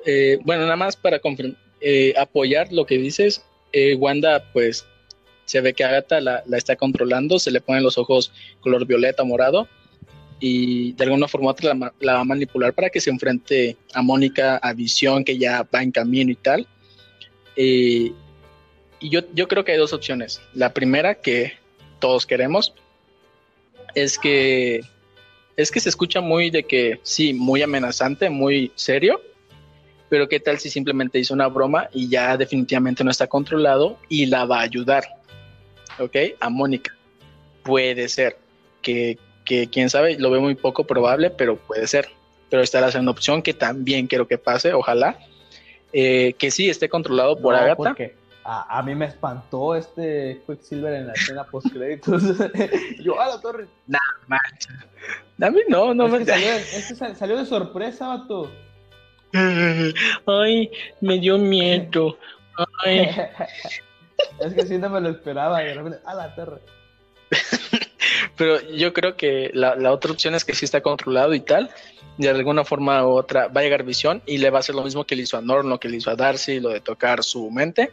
Eh, 0.07 0.39
bueno, 0.45 0.63
nada 0.63 0.77
más 0.77 0.97
para 0.97 1.21
eh, 1.81 2.15
apoyar 2.17 2.73
lo 2.73 2.87
que 2.87 2.97
dices, 2.97 3.45
eh, 3.73 3.95
Wanda, 3.97 4.51
pues 4.53 4.87
se 5.45 5.61
ve 5.61 5.75
que 5.75 5.85
Agatha 5.85 6.21
la, 6.21 6.43
la, 6.47 6.57
está 6.57 6.75
controlando, 6.77 7.39
se 7.39 7.51
le 7.51 7.61
ponen 7.61 7.83
los 7.83 7.99
ojos 7.99 8.33
color 8.61 8.87
violeta, 8.87 9.25
morado, 9.25 9.69
y 10.41 10.93
de 10.93 11.05
alguna 11.05 11.29
forma 11.29 11.51
otra 11.51 11.75
la, 11.75 11.93
la, 12.01 12.15
va 12.15 12.21
a 12.21 12.25
manipular 12.25 12.73
para 12.73 12.89
que 12.89 13.01
se 13.01 13.11
enfrente 13.11 13.77
a 13.93 14.01
Mónica, 14.01 14.57
a 14.57 14.73
Visión, 14.73 15.23
que 15.23 15.37
ya 15.37 15.69
va 15.75 15.83
en 15.83 15.91
camino 15.91 16.31
y 16.31 16.37
tal. 16.37 16.67
y 17.57 18.13
yo, 19.01 19.21
yo 19.35 19.49
creo 19.49 19.65
que 19.65 19.73
hay 19.73 19.79
dos 19.79 19.93
opciones. 19.93 20.41
La 20.55 20.73
primera, 20.73 21.17
que 21.17 21.53
todos 21.99 22.27
queremos, 22.27 22.73
es 23.95 24.19
que 24.19 24.81
es 25.57 25.71
que 25.71 25.81
se 25.81 25.89
escucha 25.89 26.21
muy 26.21 26.51
de 26.51 26.65
que 26.65 27.01
sí, 27.03 27.33
muy 27.33 27.63
amenazante, 27.63 28.29
muy 28.29 28.73
serio, 28.75 29.21
pero 30.09 30.29
qué 30.29 30.39
tal 30.39 30.59
si 30.59 30.71
simplemente 30.71 31.19
hizo 31.19 31.35
una 31.35 31.49
broma 31.49 31.89
y 31.93 32.09
ya 32.09 32.37
definitivamente 32.37 33.03
no 33.03 33.11
está 33.11 33.27
controlado 33.27 33.99
y 34.09 34.27
la 34.27 34.45
va 34.45 34.61
a 34.61 34.63
ayudar, 34.63 35.05
¿ok? 35.99 36.17
A 36.41 36.49
Mónica. 36.51 36.95
Puede 37.63 38.09
ser 38.09 38.39
que, 38.83 39.19
que 39.45 39.69
quién 39.69 39.91
sabe, 39.91 40.19
lo 40.19 40.31
veo 40.31 40.41
muy 40.41 40.55
poco 40.55 40.85
probable, 40.85 41.31
pero 41.31 41.57
puede 41.57 41.87
ser. 41.87 42.09
Pero 42.49 42.63
esta 42.63 42.87
es 42.87 42.95
una 42.95 43.11
opción 43.11 43.43
que 43.43 43.55
también 43.55 44.07
quiero 44.07 44.29
que 44.29 44.39
pase, 44.39 44.73
ojalá. 44.73 45.19
Eh, 45.93 46.35
que 46.39 46.51
sí 46.51 46.69
esté 46.69 46.89
controlado 46.89 47.41
por 47.41 47.55
No, 47.55 47.61
Agatha. 47.61 47.77
porque 47.77 48.15
A, 48.45 48.79
a 48.79 48.83
mí 48.83 48.95
me 48.95 49.07
espantó 49.07 49.75
este 49.75 50.43
Quicksilver 50.47 50.93
en 50.95 51.07
la 51.09 51.15
escena 51.15 51.45
post 51.45 51.67
créditos. 51.73 52.23
Yo, 53.03 53.21
a 53.21 53.29
la 53.29 53.41
torre. 53.41 53.67
A 54.29 55.51
mí 55.51 55.61
no, 55.69 55.95
no 55.95 56.09
me 56.09 56.25
salió, 56.25 56.49
es 56.55 56.89
que 56.89 56.95
sal- 56.95 57.17
salió 57.17 57.37
de 57.37 57.47
sorpresa, 57.47 58.09
vato. 58.09 58.51
Ay, 60.27 60.71
me 61.01 61.19
dio 61.19 61.39
miedo. 61.39 62.19
Ay. 62.85 63.09
es 64.41 64.55
que 64.55 64.67
sí 64.67 64.79
no 64.79 64.89
me 64.89 65.01
lo 65.01 65.11
esperaba. 65.11 65.63
Y 65.63 65.67
de 65.67 65.75
repente, 65.75 65.99
a 66.07 66.15
la 66.15 66.35
torre. 66.35 66.61
Pero 68.37 68.61
yo 68.71 68.93
creo 68.93 69.17
que 69.17 69.51
la, 69.55 69.77
la 69.77 69.93
otra 69.93 70.13
opción 70.13 70.35
es 70.35 70.45
que 70.45 70.55
sí 70.55 70.65
está 70.65 70.81
controlado 70.81 71.35
y 71.35 71.41
tal. 71.41 71.71
De 72.19 72.31
alguna 72.31 72.65
forma 72.65 73.07
u 73.07 73.11
otra 73.11 73.49
va 73.49 73.61
a 73.61 73.65
llegar 73.65 73.83
visión 73.83 74.23
y 74.25 74.39
le 74.39 74.49
va 74.49 74.59
a 74.59 74.61
hacer 74.61 74.75
lo 74.75 74.83
mismo 74.83 75.05
que 75.05 75.17
le 75.17 75.23
hizo 75.23 75.37
a 75.37 75.43
Norn, 75.43 75.69
lo 75.69 75.79
que 75.79 75.89
le 75.89 75.99
hizo 75.99 76.11
a 76.11 76.17
Darcy, 76.17 76.61
lo 76.61 76.71
de 76.71 76.81
tocar 76.81 77.23
su 77.23 77.51
mente. 77.51 77.93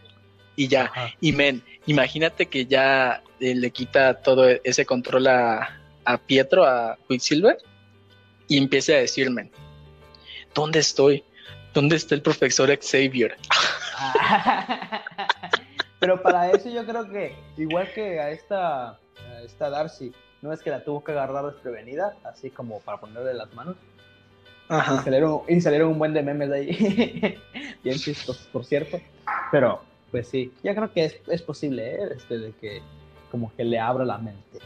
Y 0.56 0.68
ya. 0.70 0.86
Ajá. 0.86 1.10
Y 1.20 1.34
men, 1.34 1.62
imagínate 1.88 2.46
que 2.46 2.66
ya 2.66 3.22
eh, 3.42 3.56
le 3.56 3.72
quita 3.72 4.22
todo 4.22 4.48
ese 4.48 4.86
control 4.86 5.28
a, 5.28 5.82
a 6.06 6.18
Pietro, 6.18 6.66
a 6.66 6.98
Quicksilver, 7.08 7.58
y 8.48 8.58
empiece 8.58 8.96
a 8.96 9.00
decir, 9.00 9.30
men, 9.30 9.52
¿dónde 10.54 10.80
estoy? 10.80 11.24
¿Dónde 11.74 11.96
está 11.96 12.16
el 12.16 12.22
profesor 12.22 12.70
Xavier? 12.70 13.38
Pero 16.00 16.22
para 16.22 16.52
eso 16.52 16.70
yo 16.70 16.86
creo 16.86 17.10
que, 17.10 17.36
igual 17.58 17.92
que 17.94 18.20
a 18.20 18.32
esta, 18.32 18.90
a 18.90 19.42
esta 19.46 19.70
Darcy, 19.70 20.12
no 20.42 20.52
es 20.52 20.62
que 20.62 20.70
la 20.70 20.84
tuvo 20.84 21.04
que 21.04 21.14
agarrar 21.14 21.46
desprevenida, 21.46 22.16
así 22.26 22.50
como 22.50 22.82
para 22.82 23.00
ponerle 23.00 23.34
las 23.34 23.54
manos. 23.54 23.78
Y 24.70 24.74
Ajá. 24.74 25.04
salieron, 25.04 25.42
y 25.48 25.62
salieron 25.62 25.90
un 25.90 26.00
buen 26.00 26.14
de 26.14 26.22
memes 26.22 26.50
de 26.50 26.58
ahí. 26.58 27.40
Bien 27.84 27.98
chistosos, 27.98 28.48
por 28.52 28.66
cierto. 28.66 29.00
Pero, 29.52 29.82
pues 30.12 30.28
sí, 30.28 30.52
yo 30.64 30.76
creo 30.76 30.92
que 30.92 31.06
es, 31.06 31.16
es 31.28 31.42
posible, 31.42 31.96
¿eh? 31.96 32.10
Este, 32.16 32.38
de 32.38 32.52
que 32.54 32.82
como 33.32 33.54
que 33.56 33.64
le 33.64 33.80
abra 33.80 34.06
la 34.06 34.18
mente. 34.18 34.60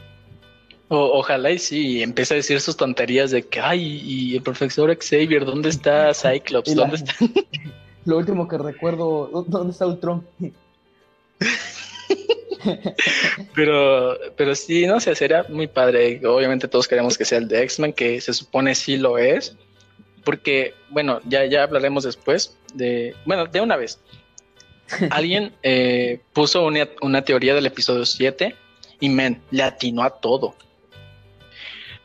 O- 0.89 1.19
ojalá 1.19 1.51
y 1.51 1.59
sí, 1.59 2.01
empiece 2.01 2.33
a 2.33 2.37
decir 2.37 2.61
sus 2.61 2.77
tonterías 2.77 3.31
de 3.31 3.43
que, 3.43 3.59
ay, 3.59 4.01
y 4.05 4.35
el 4.37 4.41
profesor 4.41 4.95
Xavier, 4.97 5.43
¿dónde 5.45 5.69
está 5.69 6.13
Cyclops? 6.13 6.69
Y 6.71 6.75
la- 6.75 6.81
¿Dónde 6.85 6.95
está? 6.97 7.13
Lo 8.05 8.17
último 8.17 8.47
que 8.47 8.57
recuerdo, 8.57 9.29
¿dó- 9.31 9.43
¿dónde 9.47 9.71
está 9.73 9.85
Ultron? 9.85 10.25
Pero, 13.53 14.17
pero 14.35 14.55
sí, 14.55 14.85
no 14.87 14.99
sé, 14.99 15.15
sería 15.15 15.45
muy 15.49 15.67
padre. 15.67 16.19
Obviamente 16.25 16.67
todos 16.67 16.87
queremos 16.87 17.17
que 17.17 17.23
sea 17.25 17.37
el 17.37 17.47
de 17.47 17.61
X-Men, 17.63 17.93
que 17.93 18.19
se 18.19 18.33
supone 18.33 18.75
sí 18.75 18.97
lo 18.97 19.17
es. 19.17 19.55
Porque, 20.23 20.73
bueno, 20.89 21.21
ya, 21.25 21.45
ya 21.45 21.63
hablaremos 21.63 22.03
después 22.03 22.55
de, 22.73 23.15
bueno, 23.25 23.45
de 23.45 23.61
una 23.61 23.77
vez. 23.77 23.99
Alguien 25.11 25.53
eh, 25.63 26.19
puso 26.33 26.65
una, 26.65 26.87
una 27.01 27.21
teoría 27.23 27.53
del 27.55 27.65
episodio 27.65 28.05
7 28.05 28.55
y, 28.99 29.09
men, 29.09 29.41
le 29.51 29.63
atinó 29.63 30.03
a 30.03 30.09
todo. 30.09 30.55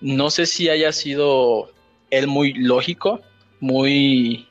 No 0.02 0.30
sé 0.30 0.46
si 0.46 0.68
haya 0.68 0.92
sido 0.92 1.70
él 2.10 2.26
muy 2.26 2.52
lógico, 2.52 3.20
muy, 3.60 4.48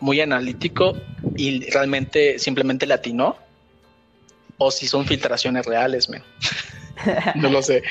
muy 0.00 0.20
analítico 0.20 0.96
y 1.36 1.68
realmente 1.70 2.38
simplemente 2.38 2.86
le 2.86 2.94
atinó. 2.94 3.36
O 4.56 4.70
si 4.70 4.88
son 4.88 5.06
filtraciones 5.06 5.66
reales, 5.66 6.08
men. 6.08 6.22
no 7.34 7.50
lo 7.50 7.62
sé. 7.62 7.82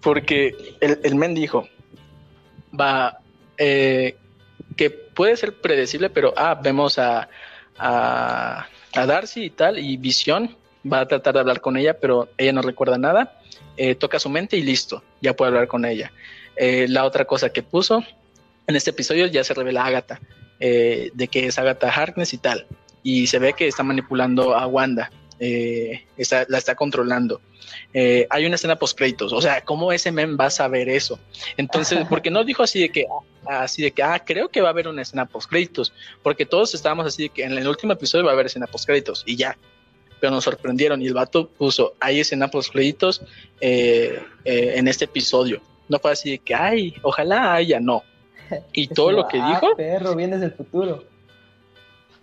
Porque 0.00 0.76
el, 0.80 1.00
el 1.02 1.14
men 1.14 1.34
dijo, 1.34 1.68
va, 2.78 3.18
eh, 3.56 4.16
que 4.76 4.90
puede 4.90 5.36
ser 5.36 5.54
predecible, 5.54 6.10
pero 6.10 6.32
ah, 6.36 6.54
vemos 6.54 6.98
a, 6.98 7.28
a, 7.78 8.66
a 8.94 9.06
Darcy 9.06 9.44
y 9.44 9.50
tal, 9.50 9.78
y 9.78 9.96
Visión 9.96 10.56
va 10.90 11.00
a 11.00 11.08
tratar 11.08 11.34
de 11.34 11.40
hablar 11.40 11.60
con 11.60 11.76
ella, 11.76 11.98
pero 11.98 12.28
ella 12.38 12.52
no 12.52 12.62
recuerda 12.62 12.98
nada. 12.98 13.40
Eh, 13.76 13.94
toca 13.94 14.18
su 14.18 14.28
mente 14.28 14.56
y 14.56 14.62
listo, 14.62 15.02
ya 15.20 15.34
puede 15.34 15.48
hablar 15.50 15.68
con 15.68 15.84
ella. 15.84 16.12
Eh, 16.56 16.86
la 16.88 17.04
otra 17.04 17.24
cosa 17.24 17.50
que 17.50 17.62
puso 17.62 18.02
en 18.66 18.76
este 18.76 18.90
episodio 18.90 19.26
ya 19.26 19.44
se 19.44 19.54
revela 19.54 19.84
Agatha, 19.84 20.20
eh, 20.60 21.10
de 21.14 21.28
que 21.28 21.46
es 21.46 21.58
Agatha 21.58 21.88
Harkness 21.90 22.32
y 22.34 22.38
tal, 22.38 22.66
y 23.02 23.26
se 23.28 23.38
ve 23.38 23.52
que 23.52 23.66
está 23.68 23.82
manipulando 23.82 24.54
a 24.56 24.66
Wanda. 24.66 25.10
eh, 25.40 26.04
está- 26.16 26.46
la 26.48 26.58
está 26.58 26.74
controlando. 26.74 27.40
Eh, 27.94 28.26
hay 28.28 28.44
una 28.44 28.56
escena 28.56 28.74
post 28.74 28.98
créditos, 28.98 29.32
o 29.32 29.40
sea, 29.40 29.60
¿cómo 29.60 29.92
ese 29.92 30.10
men 30.10 30.36
va 30.36 30.46
a 30.46 30.50
saber 30.50 30.88
eso? 30.88 31.20
Entonces, 31.56 32.00
porque 32.10 32.28
no 32.28 32.42
dijo 32.42 32.64
así 32.64 32.80
de 32.80 32.88
que, 32.88 33.06
ah, 33.48 33.62
así 33.62 33.80
de 33.82 33.92
que, 33.92 34.02
ah, 34.02 34.18
creo 34.24 34.48
que 34.48 34.60
va 34.62 34.66
a 34.66 34.70
haber 34.72 34.88
una 34.88 35.02
escena 35.02 35.26
post 35.26 35.48
créditos, 35.48 35.92
porque 36.24 36.44
todos 36.44 36.74
estábamos 36.74 37.06
así 37.06 37.22
de 37.24 37.28
que 37.28 37.44
en 37.44 37.52
el 37.56 37.68
último 37.68 37.92
episodio 37.92 38.24
va 38.24 38.32
a 38.32 38.34
haber 38.34 38.46
escena 38.46 38.66
post 38.66 38.84
créditos 38.86 39.22
y 39.26 39.36
ya, 39.36 39.56
pero 40.20 40.32
nos 40.32 40.44
sorprendieron 40.44 41.00
y 41.02 41.06
el 41.06 41.14
vato 41.14 41.48
puso, 41.48 41.94
hay 42.00 42.20
escena 42.20 42.48
post 42.48 42.72
créditos 42.72 43.22
eh, 43.60 44.20
eh, 44.44 44.72
en 44.76 44.88
este 44.88 45.06
episodio. 45.06 45.60
No 45.88 45.98
fue 45.98 46.12
así 46.12 46.32
de 46.32 46.38
que, 46.38 46.54
ay, 46.54 46.94
ojalá 47.02 47.54
haya, 47.54 47.80
no. 47.80 48.02
Y 48.72 48.88
todo 48.88 49.12
lo 49.12 49.28
que 49.28 49.38
Ah, 49.40 49.48
dijo, 49.48 49.76
perro, 49.76 50.14
vienes 50.14 50.40
del 50.40 50.52
futuro. 50.52 51.04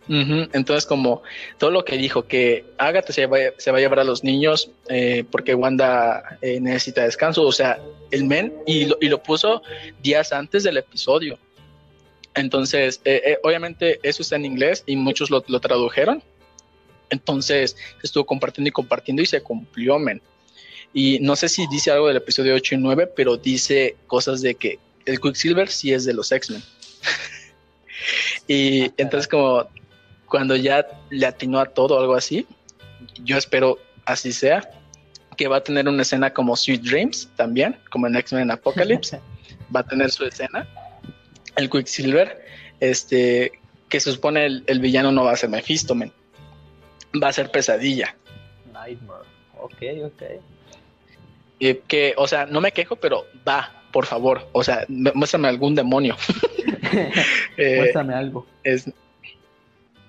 Entonces, 0.08 0.86
como 0.86 1.23
todo 1.58 1.71
lo 1.71 1.84
que 1.84 1.97
dijo, 1.97 2.27
que 2.27 2.63
Agatha 2.77 3.12
se 3.12 3.25
va, 3.25 3.38
se 3.58 3.71
va 3.71 3.77
a 3.79 3.81
llevar 3.81 3.99
a 3.99 4.03
los 4.03 4.23
niños 4.23 4.69
eh, 4.88 5.23
porque 5.31 5.55
Wanda 5.55 6.38
eh, 6.41 6.60
necesita 6.60 7.03
descanso, 7.03 7.41
o 7.41 7.51
sea, 7.51 7.79
el 8.12 8.25
men, 8.25 8.53
y 8.67 8.86
lo, 8.86 8.97
y 9.01 9.10
lo 9.10 9.21
puso 9.23 9.63
días 10.03 10.31
antes 10.31 10.63
del 10.63 10.77
episodio. 10.77 11.39
Entonces, 12.36 13.01
eh, 13.05 13.39
obviamente 13.43 13.99
eso 14.03 14.21
está 14.21 14.36
en 14.36 14.45
inglés 14.45 14.84
y 14.86 14.95
muchos 14.95 15.31
lo, 15.31 15.43
lo 15.47 15.60
tradujeron. 15.60 16.21
Entonces, 17.10 17.76
estuvo 18.04 18.26
compartiendo 18.26 18.70
y 18.70 18.72
compartiendo 18.72 19.22
y 19.22 19.26
se 19.26 19.41
cumplió, 19.41 20.00
men. 20.00 20.22
Y 20.94 21.20
no 21.20 21.36
sé 21.36 21.50
si 21.50 21.68
dice 21.68 21.91
algo 21.91 22.08
del 22.08 22.18
episodio 22.18 22.56
8 22.56 22.76
y 22.76 22.78
9, 22.78 23.08
pero 23.15 23.36
dice 23.36 23.98
cosas 24.08 24.41
de 24.41 24.56
que 24.56 24.80
el 25.06 25.20
Quicksilver 25.20 25.70
sí 25.70 25.94
es 25.94 26.06
de 26.06 26.13
los 26.13 26.32
X-Men. 26.32 26.63
y 28.48 28.91
entonces 28.98 29.28
como 29.28 29.68
cuando 30.26 30.56
ya 30.56 30.88
le 31.10 31.26
atinó 31.26 31.60
a 31.60 31.65
todo 31.65 31.96
o 31.96 32.00
algo 32.00 32.15
así, 32.15 32.48
yo 33.24 33.38
espero 33.38 33.78
así 34.06 34.32
sea, 34.32 34.70
que 35.36 35.48
va 35.48 35.58
a 35.58 35.63
tener 35.63 35.88
una 35.88 36.04
escena 36.04 36.34
como 36.34 36.56
Sweet 36.56 36.82
Dreams 36.82 37.30
también, 37.36 37.78
como 37.89 38.08
en 38.08 38.15
X-Men 38.15 38.52
Apocalypse, 38.52 39.20
va 39.76 39.82
a 39.82 39.84
tener 39.84 40.12
su 40.12 40.26
escena, 40.26 40.68
el 41.56 41.70
Quicksilver, 41.70 42.46
este, 42.80 43.52
que 43.89 44.00
se 44.00 44.12
supone 44.12 44.46
el, 44.46 44.63
el 44.68 44.80
villano 44.80 45.12
no 45.12 45.26
va 45.26 45.34
a 45.34 45.38
ser 45.38 45.50
Mephisto, 45.50 45.94
men. 45.96 46.12
Va 47.21 47.30
a 47.30 47.34
ser 47.34 47.51
Pesadilla. 47.51 48.15
Nightmare. 48.73 49.23
Ok, 49.60 49.84
ok. 50.04 50.23
Que, 51.88 52.13
o 52.17 52.28
sea, 52.28 52.45
no 52.45 52.62
me 52.62 52.71
quejo, 52.71 52.95
pero 52.97 53.25
va, 53.47 53.71
por 53.91 54.06
favor, 54.06 54.47
o 54.51 54.63
sea, 54.63 54.86
muéstrame 54.89 55.47
algún 55.47 55.75
demonio. 55.75 56.15
Eh, 57.58 57.78
muéstrame 57.78 58.13
algo. 58.13 58.45
Es, 58.63 58.89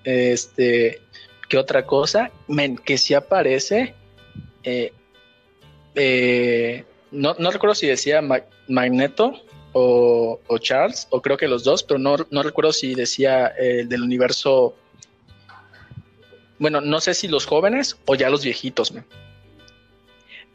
este, 0.03 1.01
¿qué 1.49 1.57
otra 1.57 1.85
cosa? 1.85 2.31
Men, 2.47 2.77
que 2.77 2.97
sí 2.97 3.13
aparece. 3.13 3.93
Eh, 4.63 4.93
eh, 5.95 6.85
no, 7.11 7.33
recuerdo 7.33 7.75
si 7.75 7.87
decía 7.87 8.21
Magneto 8.67 9.33
o, 9.73 10.39
Charles, 10.59 11.07
o 11.09 11.21
creo 11.21 11.35
que 11.35 11.47
los 11.47 11.63
dos, 11.63 11.83
pero 11.83 11.99
no, 11.99 12.15
no 12.31 12.43
recuerdo 12.43 12.71
si 12.71 12.95
decía 12.95 13.47
el 13.47 13.89
del 13.89 14.01
universo. 14.01 14.75
Bueno, 16.59 16.81
no 16.81 16.99
sé 16.99 17.13
si 17.13 17.27
los 17.27 17.45
jóvenes 17.45 17.97
o 18.05 18.15
ya 18.15 18.29
los 18.29 18.43
viejitos, 18.43 18.91
men. 18.91 19.05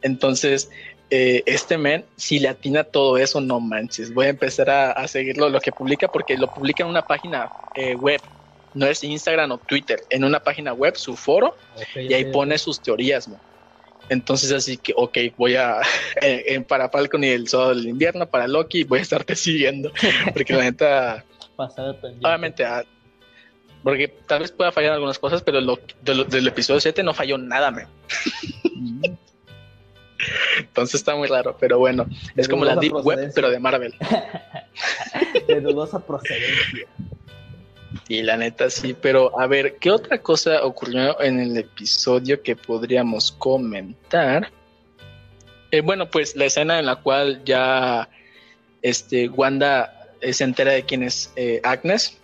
Entonces, 0.01 0.69
eh, 1.09 1.43
este 1.45 1.77
men, 1.77 2.05
si 2.15 2.39
le 2.39 2.49
atina 2.49 2.83
todo 2.83 3.17
eso, 3.17 3.39
no 3.39 3.59
manches. 3.59 4.13
Voy 4.13 4.25
a 4.25 4.29
empezar 4.29 4.69
a, 4.69 5.07
seguirlo, 5.07 5.49
lo 5.49 5.59
que 5.59 5.71
publica, 5.71 6.07
porque 6.07 6.37
lo 6.37 6.47
publica 6.47 6.83
en 6.83 6.89
una 6.89 7.03
página 7.03 7.49
eh, 7.75 7.95
web. 7.95 8.21
No 8.73 8.87
es 8.87 9.03
Instagram 9.03 9.51
o 9.51 9.57
Twitter, 9.59 10.01
en 10.09 10.23
una 10.23 10.39
página 10.39 10.73
web, 10.73 10.95
su 10.95 11.15
foro, 11.15 11.55
y 11.95 12.13
ahí 12.13 12.25
pone 12.25 12.57
sus 12.57 12.81
teorías, 12.81 13.27
man. 13.27 13.39
Entonces, 14.09 14.51
así 14.51 14.77
que, 14.77 14.93
ok, 14.95 15.17
voy 15.37 15.55
a, 15.55 15.81
en, 16.21 16.63
para 16.63 16.89
Falcon 16.89 17.23
y 17.23 17.27
el 17.29 17.47
Sol 17.47 17.77
del 17.77 17.89
Invierno, 17.89 18.27
para 18.27 18.47
Loki, 18.47 18.83
voy 18.83 18.99
a 18.99 19.01
estarte 19.03 19.35
siguiendo, 19.35 19.91
porque 20.33 20.53
la 20.53 20.63
neta, 20.63 21.25
obviamente, 21.55 22.65
ah, 22.65 22.83
porque 23.83 24.07
tal 24.07 24.39
vez 24.39 24.51
pueda 24.51 24.71
fallar 24.71 24.93
algunas 24.93 25.19
cosas, 25.19 25.41
pero 25.41 25.59
lo, 25.61 25.77
del 26.03 26.47
episodio 26.47 26.79
7 26.79 27.03
no 27.03 27.13
falló 27.13 27.37
nada, 27.37 27.69
man. 27.71 27.87
Entonces 30.57 30.95
está 30.95 31.15
muy 31.15 31.27
raro, 31.27 31.57
pero 31.59 31.79
bueno, 31.79 32.05
es 32.35 32.47
como 32.47 32.63
la 32.63 32.75
Deep 32.75 32.93
Web, 32.93 33.31
pero 33.35 33.49
de 33.49 33.59
Marvel. 33.59 33.93
de 35.47 35.61
dudosa 35.61 35.99
procedencia. 35.99 36.87
Y 38.07 38.21
la 38.21 38.37
neta 38.37 38.69
sí, 38.69 38.95
pero 38.99 39.37
a 39.39 39.47
ver, 39.47 39.75
¿qué 39.79 39.91
otra 39.91 40.19
cosa 40.19 40.63
ocurrió 40.63 41.19
en 41.21 41.39
el 41.39 41.57
episodio 41.57 42.41
que 42.41 42.55
podríamos 42.55 43.31
comentar? 43.33 44.49
Eh, 45.71 45.81
bueno, 45.81 46.09
pues 46.09 46.35
la 46.35 46.45
escena 46.45 46.79
en 46.79 46.85
la 46.85 46.97
cual 46.97 47.41
ya 47.43 48.09
este, 48.81 49.27
Wanda 49.29 50.09
se 50.31 50.43
entera 50.43 50.71
de 50.71 50.83
quién 50.83 51.03
es 51.03 51.31
eh, 51.35 51.59
Agnes. 51.63 52.17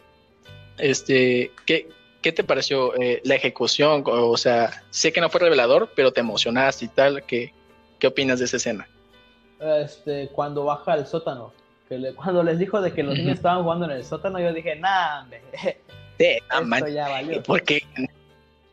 Este, 0.79 1.51
¿qué, 1.65 1.89
¿Qué 2.21 2.31
te 2.31 2.43
pareció 2.43 2.93
la 3.23 3.35
ejecución? 3.35 4.03
O 4.05 4.35
sea, 4.37 4.83
sé 4.89 5.13
que 5.13 5.21
no 5.21 5.29
fue 5.29 5.39
revelador, 5.39 5.89
pero 5.95 6.11
te 6.11 6.19
emocionaste 6.19 6.85
y 6.85 6.87
tal. 6.89 7.23
¿Qué, 7.23 7.53
¿Qué 7.97 8.07
opinas 8.07 8.39
de 8.39 8.45
esa 8.45 8.57
escena? 8.57 8.87
Este, 9.59 10.29
cuando 10.29 10.65
baja 10.65 10.93
al 10.93 11.07
sótano, 11.07 11.53
que 11.87 12.13
cuando 12.15 12.43
les 12.43 12.59
dijo 12.59 12.81
de 12.81 12.93
que 12.93 13.03
los 13.03 13.17
niños 13.17 13.35
estaban 13.35 13.63
jugando 13.63 13.85
en 13.85 13.91
el 13.91 14.03
sótano, 14.03 14.39
yo 14.39 14.53
dije, 14.53 14.75
nah, 14.75 15.21
hombre. 15.21 15.41
Sí, 16.17 16.37
ya 16.93 17.09
valió. 17.09 17.43
Porque 17.43 17.83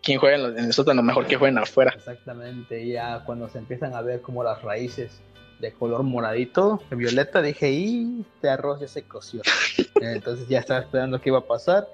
quien 0.03 0.19
juega 0.21 0.49
en 0.49 0.59
el 0.59 0.73
sótano 0.73 1.03
mejor 1.03 1.27
que 1.27 1.37
jueguen 1.37 1.59
afuera. 1.59 1.93
Exactamente, 1.97 2.87
ya 2.87 3.25
cuando 3.25 3.49
se 3.49 3.59
empiezan 3.59 3.95
a 3.95 4.03
ver 4.03 4.21
como 4.21 4.45
las 4.45 4.63
raíces 4.63 5.21
de 5.59 5.73
color 5.73 6.03
moradito, 6.03 6.81
violeta, 6.91 7.41
dije, 7.43 7.71
y 7.71 8.25
este 8.35 8.49
arroz 8.49 8.81
ya 8.81 8.89
se 8.89 9.03
coció. 9.03 9.43
Entonces 10.01 10.49
ya 10.49 10.61
estaba 10.61 10.81
esperando 10.81 11.21
qué 11.21 11.31
iba 11.31 11.39
a 11.39 11.47
pasar. 11.47 11.89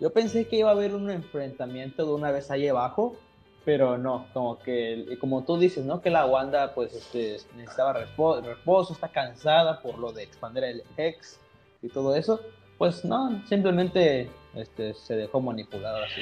Yo 0.00 0.10
pensé 0.10 0.46
que 0.46 0.56
iba 0.56 0.68
a 0.68 0.72
haber 0.72 0.94
un 0.94 1.10
enfrentamiento 1.10 2.06
de 2.06 2.12
una 2.12 2.30
vez 2.30 2.50
ahí 2.50 2.68
abajo, 2.68 3.16
pero 3.64 3.98
no, 3.98 4.26
como 4.32 4.58
que, 4.60 5.18
como 5.20 5.44
tú 5.44 5.58
dices, 5.58 5.84
¿no? 5.84 6.00
Que 6.00 6.10
la 6.10 6.24
Wanda, 6.26 6.74
pues, 6.74 6.94
este, 6.94 7.38
necesitaba 7.56 7.92
reposo, 7.92 8.92
está 8.92 9.08
cansada 9.08 9.80
por 9.80 9.98
lo 9.98 10.12
de 10.12 10.22
expandir 10.22 10.64
el 10.64 10.82
Hex 10.96 11.40
y 11.82 11.88
todo 11.88 12.14
eso. 12.14 12.40
Pues 12.78 13.04
no, 13.04 13.42
simplemente 13.48 14.30
este, 14.54 14.94
se 14.94 15.16
dejó 15.16 15.40
manipular 15.40 16.04
así 16.04 16.20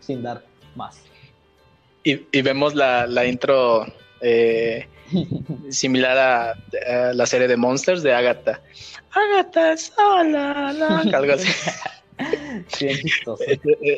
sin 0.00 0.22
dar 0.22 0.42
más. 0.74 1.04
Y, 2.02 2.40
vemos 2.40 2.74
la, 2.74 3.06
la 3.06 3.26
intro 3.26 3.84
eh, 4.20 4.86
similar 5.70 6.18
a, 6.18 7.12
la 7.12 7.26
serie 7.26 7.48
de 7.48 7.56
Monsters 7.56 8.02
de 8.02 8.14
Agatha. 8.14 8.60
Agatha 9.10 9.76
sola, 9.76 10.68
algo. 10.68 11.34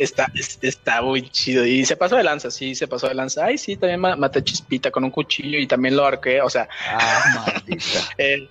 Está, 0.01 0.31
está 0.63 1.03
muy 1.03 1.29
chido. 1.31 1.65
Y 1.65 1.85
se 1.85 1.97
pasó 1.97 2.17
de 2.17 2.25
lanza, 2.25 2.51
sí, 2.51 2.75
se 2.75 2.87
pasó 2.87 3.09
de 3.09 3.15
lanza. 3.15 3.45
Ay, 3.45 3.59
sí, 3.59 3.77
también 3.77 4.01
maté 4.01 4.43
chispita 4.43 4.91
con 4.91 5.05
un 5.05 5.11
cuchillo 5.11 5.59
y 5.59 5.67
también 5.67 5.97
lo 5.97 6.05
arqué. 6.05 6.41
O 6.43 6.51
sea, 6.51 6.69
ah, 6.91 7.63
eh, 8.19 8.49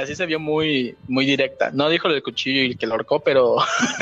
así 0.00 0.14
se 0.14 0.26
vio 0.26 0.40
muy, 0.40 0.96
muy 1.08 1.26
directa. 1.26 1.70
No 1.72 1.88
dijo 1.88 2.08
del 2.08 2.22
cuchillo 2.22 2.62
y 2.62 2.76
que 2.76 2.86
lo 2.86 2.94
arcó, 2.94 3.20
pero 3.20 3.56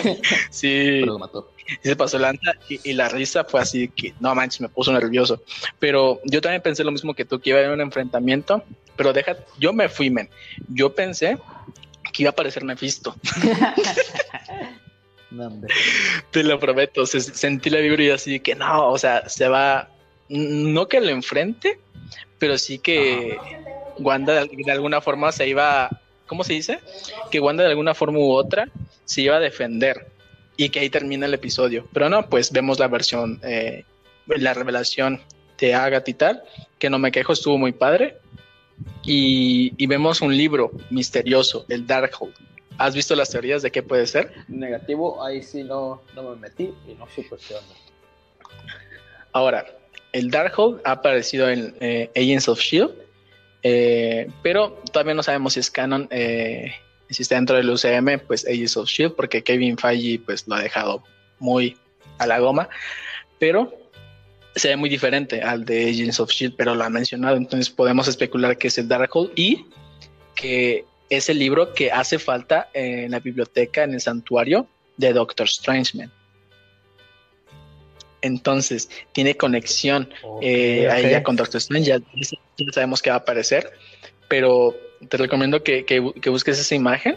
sí. 0.50 1.00
lo 1.00 1.18
mató. 1.18 1.50
se 1.82 1.96
pasó 1.96 2.18
de 2.18 2.22
lanza 2.22 2.52
y, 2.68 2.92
la 2.92 3.08
risa 3.08 3.44
fue 3.44 3.60
así 3.60 3.88
que 3.88 4.14
no 4.20 4.34
manches, 4.34 4.60
me 4.60 4.68
puso 4.68 4.92
nervioso. 4.92 5.42
Pero 5.78 6.20
yo 6.24 6.40
también 6.40 6.62
pensé 6.62 6.84
lo 6.84 6.92
mismo 6.92 7.14
que 7.14 7.24
tú, 7.24 7.40
que 7.40 7.50
iba 7.50 7.58
a 7.58 7.62
haber 7.62 7.74
un 7.74 7.80
enfrentamiento. 7.80 8.62
Pero 8.96 9.12
deja, 9.12 9.36
yo 9.58 9.72
me 9.72 9.88
fui, 9.88 10.10
men. 10.10 10.28
Yo 10.68 10.94
pensé 10.94 11.36
que 12.12 12.22
iba 12.22 12.30
a 12.30 12.32
aparecer 12.32 12.64
Mephisto. 12.64 13.14
Te 16.30 16.42
lo 16.42 16.58
prometo, 16.58 17.06
sentí 17.06 17.70
la 17.70 17.80
vibra 17.80 18.02
y 18.02 18.10
así 18.10 18.40
que 18.40 18.54
no, 18.54 18.90
o 18.90 18.98
sea, 18.98 19.28
se 19.28 19.48
va, 19.48 19.88
no 20.28 20.88
que 20.88 21.00
lo 21.00 21.10
enfrente, 21.10 21.78
pero 22.38 22.58
sí 22.58 22.78
que 22.78 23.38
Wanda 23.98 24.44
de, 24.44 24.72
alguna 24.72 25.00
forma 25.00 25.32
se 25.32 25.48
iba, 25.48 25.88
¿cómo 26.26 26.44
se 26.44 26.54
dice? 26.54 26.80
Que 27.30 27.40
Wanda 27.40 27.64
de 27.64 27.70
alguna 27.70 27.94
forma 27.94 28.18
u 28.18 28.32
otra 28.32 28.68
se 29.04 29.22
iba 29.22 29.36
a 29.36 29.40
defender 29.40 30.08
y 30.56 30.68
que 30.68 30.80
ahí 30.80 30.90
termina 30.90 31.26
el 31.26 31.34
episodio. 31.34 31.88
Pero 31.92 32.08
no, 32.08 32.28
pues 32.28 32.52
vemos 32.52 32.78
la 32.78 32.88
versión, 32.88 33.40
eh, 33.42 33.84
la 34.26 34.54
revelación 34.54 35.20
de 35.58 35.74
Agatha 35.74 36.10
y 36.10 36.14
tal, 36.14 36.42
que 36.78 36.90
no 36.90 36.98
me 36.98 37.12
quejo, 37.12 37.32
estuvo 37.32 37.58
muy 37.58 37.72
padre. 37.72 38.16
Y, 39.04 39.86
vemos 39.86 40.20
un 40.20 40.36
libro 40.36 40.72
misterioso, 40.90 41.64
el 41.68 41.86
Darkhold. 41.86 42.34
¿Has 42.78 42.94
visto 42.94 43.14
las 43.14 43.30
teorías 43.30 43.62
de 43.62 43.70
qué 43.70 43.82
puede 43.82 44.06
ser? 44.06 44.32
Negativo, 44.48 45.24
ahí 45.24 45.42
sí 45.42 45.62
no, 45.62 46.02
no 46.14 46.30
me 46.30 46.36
metí 46.36 46.74
y 46.88 46.94
no 46.94 47.06
supe 47.14 47.36
qué 47.48 47.54
Ahora, 49.32 49.66
el 50.12 50.30
Darkhold 50.30 50.80
ha 50.84 50.92
aparecido 50.92 51.48
en 51.48 51.74
eh, 51.80 52.10
Agents 52.16 52.48
of 52.48 52.60
Shield, 52.60 52.92
eh, 53.62 54.28
pero 54.42 54.80
todavía 54.92 55.14
no 55.14 55.22
sabemos 55.22 55.54
si 55.54 55.60
es 55.60 55.70
canon, 55.70 56.08
eh, 56.10 56.72
si 57.10 57.22
está 57.22 57.36
dentro 57.36 57.56
del 57.56 57.70
UCM, 57.70 58.20
pues 58.26 58.46
Agents 58.46 58.76
of 58.76 58.88
Shield, 58.88 59.14
porque 59.14 59.42
Kevin 59.42 59.76
Feige 59.76 60.20
pues 60.24 60.46
lo 60.46 60.56
ha 60.56 60.60
dejado 60.60 61.02
muy 61.38 61.76
a 62.18 62.26
la 62.26 62.38
goma, 62.38 62.68
pero 63.38 63.72
se 64.54 64.68
ve 64.68 64.76
muy 64.76 64.88
diferente 64.88 65.42
al 65.42 65.64
de 65.64 65.90
Agents 65.90 66.20
of 66.20 66.30
Shield, 66.30 66.54
pero 66.56 66.74
lo 66.74 66.84
ha 66.84 66.90
mencionado, 66.90 67.36
entonces 67.36 67.70
podemos 67.70 68.06
especular 68.08 68.56
que 68.56 68.68
es 68.68 68.78
el 68.78 68.88
Darkhold 68.88 69.32
y 69.36 69.66
que 70.36 70.84
es 71.10 71.28
el 71.28 71.38
libro 71.38 71.72
que 71.74 71.90
hace 71.90 72.18
falta 72.18 72.70
en 72.72 73.10
la 73.10 73.20
biblioteca, 73.20 73.84
en 73.84 73.94
el 73.94 74.00
santuario 74.00 74.66
de 74.96 75.12
Doctor 75.12 75.48
Strangeman. 75.48 76.10
Entonces, 78.22 78.88
tiene 79.12 79.36
conexión 79.36 80.08
eh, 80.40 80.88
ahí 80.90 81.10
ya 81.10 81.22
con 81.22 81.36
Doctor 81.36 81.58
Strange, 81.58 81.86
ya, 81.86 82.00
sabemos 82.72 83.02
que 83.02 83.10
va 83.10 83.16
a 83.16 83.18
aparecer, 83.18 83.70
pero 84.28 84.74
te 85.08 85.18
recomiendo 85.18 85.62
que, 85.62 85.84
busques 86.26 86.58
esa 86.58 86.74
imagen, 86.74 87.16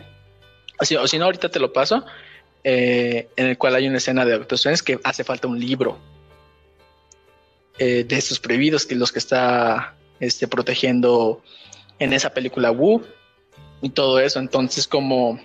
o 0.80 0.84
si, 0.84 0.96
o 0.98 1.08
si, 1.08 1.18
no, 1.18 1.26
ahorita 1.26 1.50
te 1.50 1.60
lo 1.60 1.72
paso, 1.72 2.04
eh, 2.64 3.30
en 3.38 3.48
el 3.48 3.58
cual 3.58 3.76
hay 3.76 3.88
una 3.88 3.98
escena 4.00 4.26
de 4.26 4.34
Doctor 4.34 4.56
Strange 4.58 4.84
que 4.84 5.00
hace 5.04 5.24
falta 5.24 5.48
un 5.48 5.58
libro 5.58 5.98
eh, 7.80 8.04
de 8.04 8.18
estos 8.18 8.40
prohibidos, 8.40 8.86
que 8.86 8.96
los 8.96 9.14
que 9.14 9.20
está 9.20 9.96
este, 10.20 10.48
protegiendo 10.50 11.42
en 12.00 12.12
esa 12.12 12.32
película 12.32 12.72
Wu 12.72 13.04
y 13.82 13.90
todo 13.90 14.20
eso. 14.20 14.40
Entonces, 14.40 14.88
como 14.88 15.40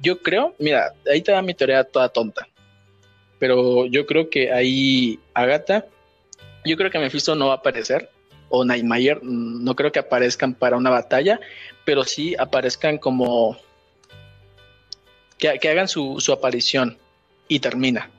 yo 0.00 0.22
creo, 0.22 0.54
mira, 0.58 0.94
ahí 1.10 1.22
te 1.22 1.32
da 1.32 1.42
mi 1.42 1.54
teoría 1.54 1.84
toda 1.84 2.08
tonta, 2.08 2.48
pero 3.38 3.86
yo 3.86 4.06
creo 4.06 4.30
que 4.30 4.52
ahí 4.52 5.18
Agatha, 5.34 5.86
yo 6.64 6.76
creo 6.76 6.90
que 6.90 6.98
Mephisto 6.98 7.34
no 7.34 7.48
va 7.48 7.54
a 7.54 7.56
aparecer, 7.56 8.10
o 8.48 8.64
Nightmare, 8.64 9.20
no 9.22 9.76
creo 9.76 9.92
que 9.92 10.00
aparezcan 10.00 10.54
para 10.54 10.76
una 10.76 10.90
batalla, 10.90 11.40
pero 11.84 12.04
sí 12.04 12.34
aparezcan 12.38 12.98
como 12.98 13.56
que, 15.38 15.58
que 15.58 15.68
hagan 15.68 15.88
su, 15.88 16.20
su 16.20 16.32
aparición 16.32 16.98
y 17.48 17.60
termina 17.60 18.10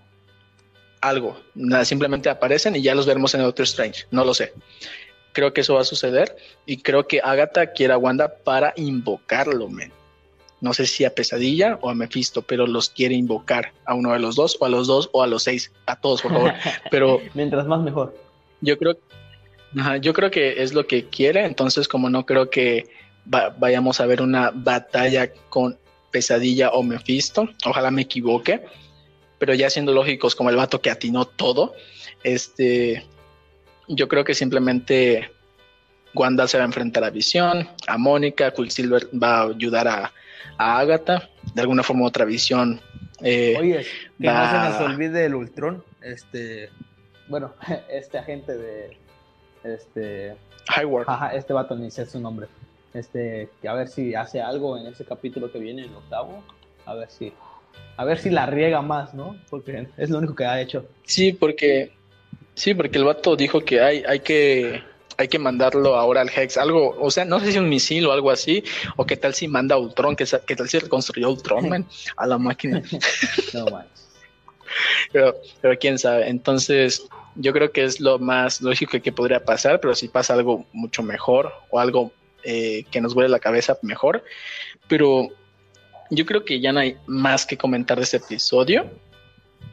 algo. 1.02 1.38
Nada, 1.56 1.84
simplemente 1.84 2.30
aparecen 2.30 2.76
y 2.76 2.82
ya 2.82 2.96
los 2.96 3.06
veremos 3.06 3.34
en 3.34 3.42
Doctor 3.42 3.64
Strange. 3.64 4.06
No 4.12 4.24
lo 4.24 4.34
sé. 4.34 4.54
Creo 5.34 5.54
que 5.54 5.62
eso 5.62 5.76
va 5.76 5.82
a 5.82 5.86
suceder 5.86 6.36
y 6.66 6.78
creo 6.78 7.08
que 7.08 7.22
Agatha 7.24 7.68
quiere 7.68 7.94
a 7.94 7.98
Wanda 7.98 8.36
para 8.44 8.74
invocarlo, 8.76 9.70
men. 9.70 9.92
No 10.62 10.74
sé 10.76 10.86
si 10.86 11.06
a 11.06 11.16
Pesadilla 11.16 11.80
o 11.82 11.90
a 11.90 11.96
Mephisto, 11.96 12.44
pero 12.44 12.68
los 12.68 12.90
quiere 12.90 13.16
invocar 13.16 13.74
a 13.86 13.96
uno 13.96 14.14
de 14.14 14.20
los 14.20 14.36
dos, 14.36 14.58
o 14.60 14.66
a 14.66 14.70
los 14.70 14.86
dos, 14.86 15.10
o 15.12 15.24
a 15.24 15.28
los 15.28 15.44
seis, 15.44 15.72
a 15.88 15.96
todos, 15.96 16.22
por 16.22 16.32
favor. 16.32 16.54
Pero 16.92 17.20
mientras 17.34 17.66
más 17.66 17.82
mejor. 17.82 18.16
Yo 18.62 18.78
creo, 18.78 18.96
yo 20.02 20.14
creo 20.14 20.30
que 20.30 20.62
es 20.62 20.74
lo 20.74 20.86
que 20.86 21.08
quiere. 21.08 21.46
Entonces, 21.46 21.88
como 21.88 22.12
no 22.12 22.28
creo 22.28 22.52
que 22.52 22.86
vayamos 23.26 24.00
a 24.00 24.06
ver 24.06 24.22
una 24.22 24.52
batalla 24.54 25.34
con 25.50 25.80
Pesadilla 26.12 26.70
o 26.70 26.84
Mephisto. 26.84 27.50
Ojalá 27.66 27.90
me 27.90 28.04
equivoque, 28.04 28.64
pero 29.40 29.54
ya 29.56 29.70
siendo 29.70 29.94
lógicos 29.94 30.36
como 30.36 30.52
el 30.52 30.58
vato 30.58 30.82
que 30.82 30.92
atinó 30.92 31.26
todo, 31.26 31.74
este, 32.24 33.06
yo 33.88 34.08
creo 34.08 34.24
que 34.24 34.34
simplemente 34.34 35.32
Wanda 36.14 36.48
se 36.48 36.58
va 36.58 36.64
a 36.64 36.68
enfrentar 36.68 37.04
a 37.04 37.10
Visión, 37.10 37.68
a 37.88 37.98
Mónica, 37.98 38.52
Quicksilver 38.52 39.08
va 39.22 39.42
a 39.42 39.44
ayudar 39.48 39.88
a, 39.88 40.12
a 40.58 40.80
Agatha, 40.80 41.30
de 41.54 41.62
alguna 41.62 41.84
forma 41.84 42.06
otra 42.06 42.26
Visión. 42.26 42.82
Eh, 43.22 43.56
Oye, 43.60 43.86
que 44.20 44.28
no 44.28 44.50
se 44.50 44.58
nos 44.58 44.82
olvide 44.82 45.26
el 45.26 45.36
Ultron, 45.36 45.84
este, 46.02 46.70
bueno, 47.28 47.54
este 47.90 48.18
agente 48.18 48.58
de, 48.58 48.98
este, 49.64 50.36
Highward. 50.76 51.06
Ajá, 51.08 51.34
este 51.34 51.54
vato 51.54 51.76
ni 51.76 51.92
sé 51.92 52.06
su 52.06 52.20
nombre. 52.20 52.48
Este, 52.94 53.50
que 53.62 53.70
a 53.70 53.74
ver 53.74 53.88
si 53.88 54.16
hace 54.16 54.42
algo 54.42 54.78
en 54.78 54.88
ese 54.88 55.06
capítulo 55.06 55.52
que 55.52 55.60
viene, 55.60 55.84
el 55.84 55.96
octavo, 55.96 56.44
a 56.86 56.94
ver 56.94 57.10
si, 57.10 57.32
a 57.96 58.04
ver 58.04 58.18
si 58.18 58.30
la 58.30 58.46
riega 58.46 58.82
más, 58.82 59.14
¿no? 59.14 59.38
Porque 59.50 59.88
es 59.98 60.10
lo 60.10 60.18
único 60.18 60.36
que 60.36 60.46
ha 60.46 60.60
hecho. 60.60 60.86
Sí, 61.04 61.32
porque, 61.32 61.94
sí, 62.56 62.74
porque 62.74 62.98
el 62.98 63.04
vato 63.04 63.36
dijo 63.36 63.62
que 63.62 63.82
hay, 63.82 64.04
hay 64.08 64.20
que 64.20 64.84
hay 65.18 65.28
que 65.28 65.40
mandarlo 65.40 65.96
ahora 65.96 66.22
al 66.22 66.30
Hex, 66.30 66.58
algo, 66.58 66.96
o 67.00 67.12
sea, 67.12 67.26
no 67.26 67.40
sé 67.40 67.52
si 67.52 67.60
un 67.60 67.70
misil 67.70 68.08
o 68.08 68.12
algo 68.12 68.32
así, 68.32 68.64
o 68.98 69.06
qué 69.06 69.16
tal 69.16 69.34
si 69.34 69.48
manda 69.48 69.78
Ultron, 69.78 70.16
qué, 70.16 70.26
qué 70.48 70.56
tal 70.56 70.68
si 70.68 70.80
reconstruyó 70.80 71.30
Ultron, 71.30 71.70
man, 71.70 71.86
a 72.18 72.26
la 72.26 72.38
máquina. 72.38 72.82
no 73.54 73.66
manches. 73.66 74.10
Pero, 75.12 75.36
pero 75.62 75.78
quién 75.78 76.00
sabe, 76.00 76.30
entonces 76.30 77.08
yo 77.36 77.54
creo 77.54 77.72
que 77.72 77.84
es 77.84 78.00
lo 78.00 78.20
más 78.20 78.62
lógico 78.62 79.00
que 79.02 79.12
podría 79.12 79.44
pasar, 79.44 79.80
pero 79.80 79.96
si 79.96 80.08
pasa 80.08 80.34
algo 80.34 80.66
mucho 80.74 81.04
mejor 81.04 81.54
o 81.70 81.80
algo 81.80 82.12
eh, 82.44 82.86
que 82.90 83.02
nos 83.02 83.14
vuele 83.14 83.30
la 83.30 83.40
cabeza 83.40 83.78
mejor, 83.82 84.24
pero 84.88 85.28
yo 86.10 86.26
creo 86.26 86.44
que 86.44 86.60
ya 86.60 86.72
no 86.74 86.80
hay 86.80 86.98
más 87.06 87.46
que 87.46 87.58
comentar 87.58 87.98
de 87.98 88.04
este 88.04 88.18
episodio. 88.18 88.90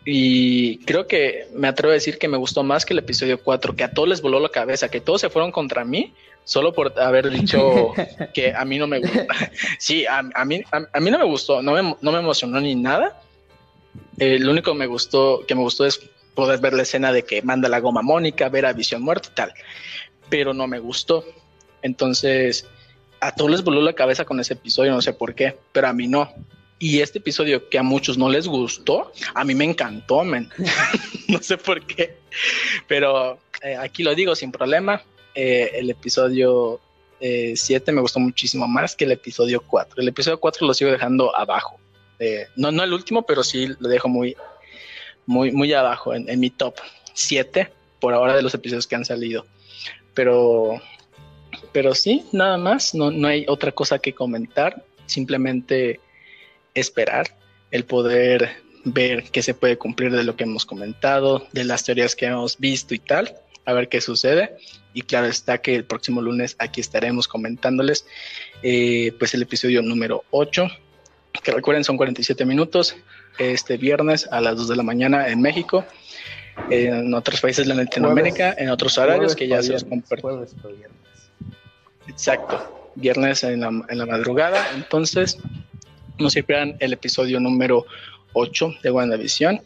Y 0.05 0.79
creo 0.85 1.07
que 1.07 1.49
me 1.55 1.69
atrevo 1.69 1.91
a 1.91 1.95
decir 1.95 2.19
que 2.19 2.29
me 2.29 2.39
gustó 2.39 2.63
más 2.63 2.87
que 2.87 2.95
el 2.95 3.01
episodio 3.01 3.43
4, 3.43 3.77
que 3.77 3.85
a 3.85 3.91
todos 3.91 4.09
les 4.09 4.23
voló 4.23 4.41
la 4.41 4.49
cabeza, 4.49 4.89
que 4.89 5.01
todos 5.01 5.21
se 5.21 5.29
fueron 5.29 5.53
contra 5.53 5.85
mí 5.85 6.15
solo 6.45 6.73
por 6.73 6.99
haber 6.99 7.29
dicho 7.29 7.93
que 8.33 8.55
a 8.55 8.65
mí 8.65 8.79
no 8.79 8.87
me 8.87 9.01
gusta. 9.01 9.27
Sí, 9.79 10.07
a, 10.07 10.23
mí, 10.23 10.63
a, 10.73 11.01
mí 11.01 11.11
no 11.11 11.19
me 11.19 11.25
gustó, 11.25 11.61
no 11.63 11.73
me, 11.73 11.95
no 12.01 12.13
me 12.13 12.19
emocionó 12.19 12.59
ni 12.59 12.75
nada. 12.75 13.21
Eh, 14.19 14.39
lo 14.39 14.53
único 14.53 14.73
que 14.73 14.79
me 14.79 14.87
gustó, 14.87 15.45
que 15.47 15.55
me 15.55 15.61
gustó 15.61 15.85
es 15.85 16.01
poder 16.35 16.59
ver 16.59 16.73
la 16.73 16.83
escena 16.83 17.13
de 17.13 17.25
que 17.25 17.43
manda 17.43 17.69
la 17.69 17.81
goma 17.81 18.01
Mónica, 18.01 18.49
ver 18.49 18.65
a 18.65 18.73
Visión 18.73 19.03
muerta 19.03 19.29
y 19.31 19.35
tal. 19.35 19.53
Pero 20.31 20.55
no 20.55 20.67
me 20.67 20.79
gustó. 20.79 21.23
Entonces, 21.83 22.67
a 23.21 23.35
todos 23.35 23.51
les 23.51 23.63
voló 23.63 23.83
la 23.83 23.93
cabeza 23.93 24.25
con 24.25 24.41
ese 24.41 24.55
episodio, 24.55 24.93
no 24.93 25.03
sé 25.03 25.13
por 25.13 25.35
qué, 25.35 25.59
pero 25.73 25.89
a 25.89 25.93
mí 25.93 26.09
no. 26.09 26.33
Y 26.79 27.01
este 27.01 27.19
episodio 27.19 27.69
que 27.69 27.79
a 27.79 27.83
muchos 27.83 28.19
no 28.19 28.29
les 28.29 28.47
gustó, 28.47 29.13
a 29.35 29.45
mí 29.45 29.55
me 29.55 29.65
encantó, 29.65 30.23
men. 30.23 30.49
no 31.29 31.43
sé 31.43 31.57
por 31.57 31.85
qué. 31.85 32.17
Pero 32.87 33.39
eh, 33.63 33.77
aquí 33.77 34.03
lo 34.03 34.15
digo 34.15 34.35
sin 34.35 34.53
problema. 34.53 35.03
Eh, 35.35 35.71
el 35.75 35.91
episodio 35.91 36.81
7 37.21 37.61
eh, 37.61 37.95
me 37.95 38.01
gustó 38.01 38.21
muchísimo 38.21 38.69
más 38.69 38.95
que 38.95 39.05
el 39.05 39.13
episodio 39.13 39.61
4. 39.61 40.01
El 40.01 40.09
episodio 40.09 40.39
4 40.39 40.67
lo 40.67 40.75
sigo 40.75 40.91
dejando 40.91 41.37
abajo. 41.37 41.81
no, 42.57 42.71
no 42.71 42.85
el 42.85 42.93
último, 42.93 43.23
pero 43.23 43.43
sí 43.43 43.69
lo 43.79 43.89
dejo 43.89 44.09
muy, 44.09 44.37
muy, 45.27 45.51
muy 45.53 45.73
abajo 45.73 46.15
en, 46.15 46.29
en 46.29 46.39
mi 46.39 46.51
top 46.51 46.77
7 47.15 47.73
por 48.01 48.15
ahora 48.15 48.37
de 48.37 48.43
los 48.43 48.55
episodios 48.55 48.87
que 48.87 48.95
han 48.95 49.05
salido. 49.05 49.47
Pero, 50.15 50.81
pero 51.73 51.95
sí, 51.95 52.25
nada 52.33 52.57
más. 52.57 52.95
No, 52.95 53.11
no 53.11 53.27
hay 53.27 53.45
otra 53.49 53.73
cosa 53.73 53.99
que 53.99 54.15
comentar. 54.15 54.85
Simplemente 55.07 56.01
esperar 56.75 57.37
el 57.71 57.85
poder 57.85 58.63
ver 58.85 59.25
qué 59.31 59.43
se 59.43 59.55
puede 59.55 59.77
cumplir 59.77 60.13
de 60.13 60.25
lo 60.25 60.37
que 60.37 60.45
hemos 60.45 60.65
comentado, 60.65 61.47
de 61.53 61.65
las 61.65 61.85
teorías 61.85 62.15
que 62.15 62.27
hemos 62.27 62.59
visto 62.59 62.95
y 62.95 62.99
tal, 62.99 63.37
a 63.65 63.73
ver 63.73 63.89
qué 63.89 64.01
sucede. 64.01 64.57
Y 64.95 65.03
claro 65.03 65.27
está 65.27 65.59
que 65.59 65.75
el 65.75 65.85
próximo 65.85 66.23
lunes 66.23 66.57
aquí 66.59 66.81
estaremos 66.81 67.29
comentándoles 67.29 68.07
eh, 68.63 69.13
pues 69.19 69.35
el 69.35 69.43
episodio 69.43 69.83
número 69.83 70.25
8, 70.31 70.69
que 71.43 71.53
recuerden 71.53 71.85
son 71.85 71.97
47 71.97 72.45
minutos, 72.45 72.97
este 73.39 73.77
viernes 73.77 74.29
a 74.31 74.41
las 74.41 74.57
2 74.57 74.69
de 74.69 74.77
la 74.77 74.83
mañana 74.83 75.29
en 75.29 75.41
México, 75.41 75.85
en 76.71 77.15
otros 77.15 77.41
países 77.41 77.69
de 77.69 77.75
Latinoamérica, 77.75 78.55
en 78.59 78.71
otros 78.71 78.99
horarios 78.99 79.37
que 79.37 79.47
ya 79.47 79.63
se 79.63 79.73
los 79.73 79.85
comparto. 79.85 80.45
Exacto, 82.09 82.91
viernes 82.97 83.45
en 83.45 83.61
la, 83.61 83.69
en 83.69 83.99
la 83.99 84.07
madrugada, 84.07 84.67
entonces 84.75 85.39
no 86.19 86.31
se 86.31 86.43
pierdan 86.43 86.77
el 86.81 86.93
episodio 86.93 87.41
número 87.41 87.87
8 88.33 88.75
de 88.83 88.91
WandaVision. 88.91 89.61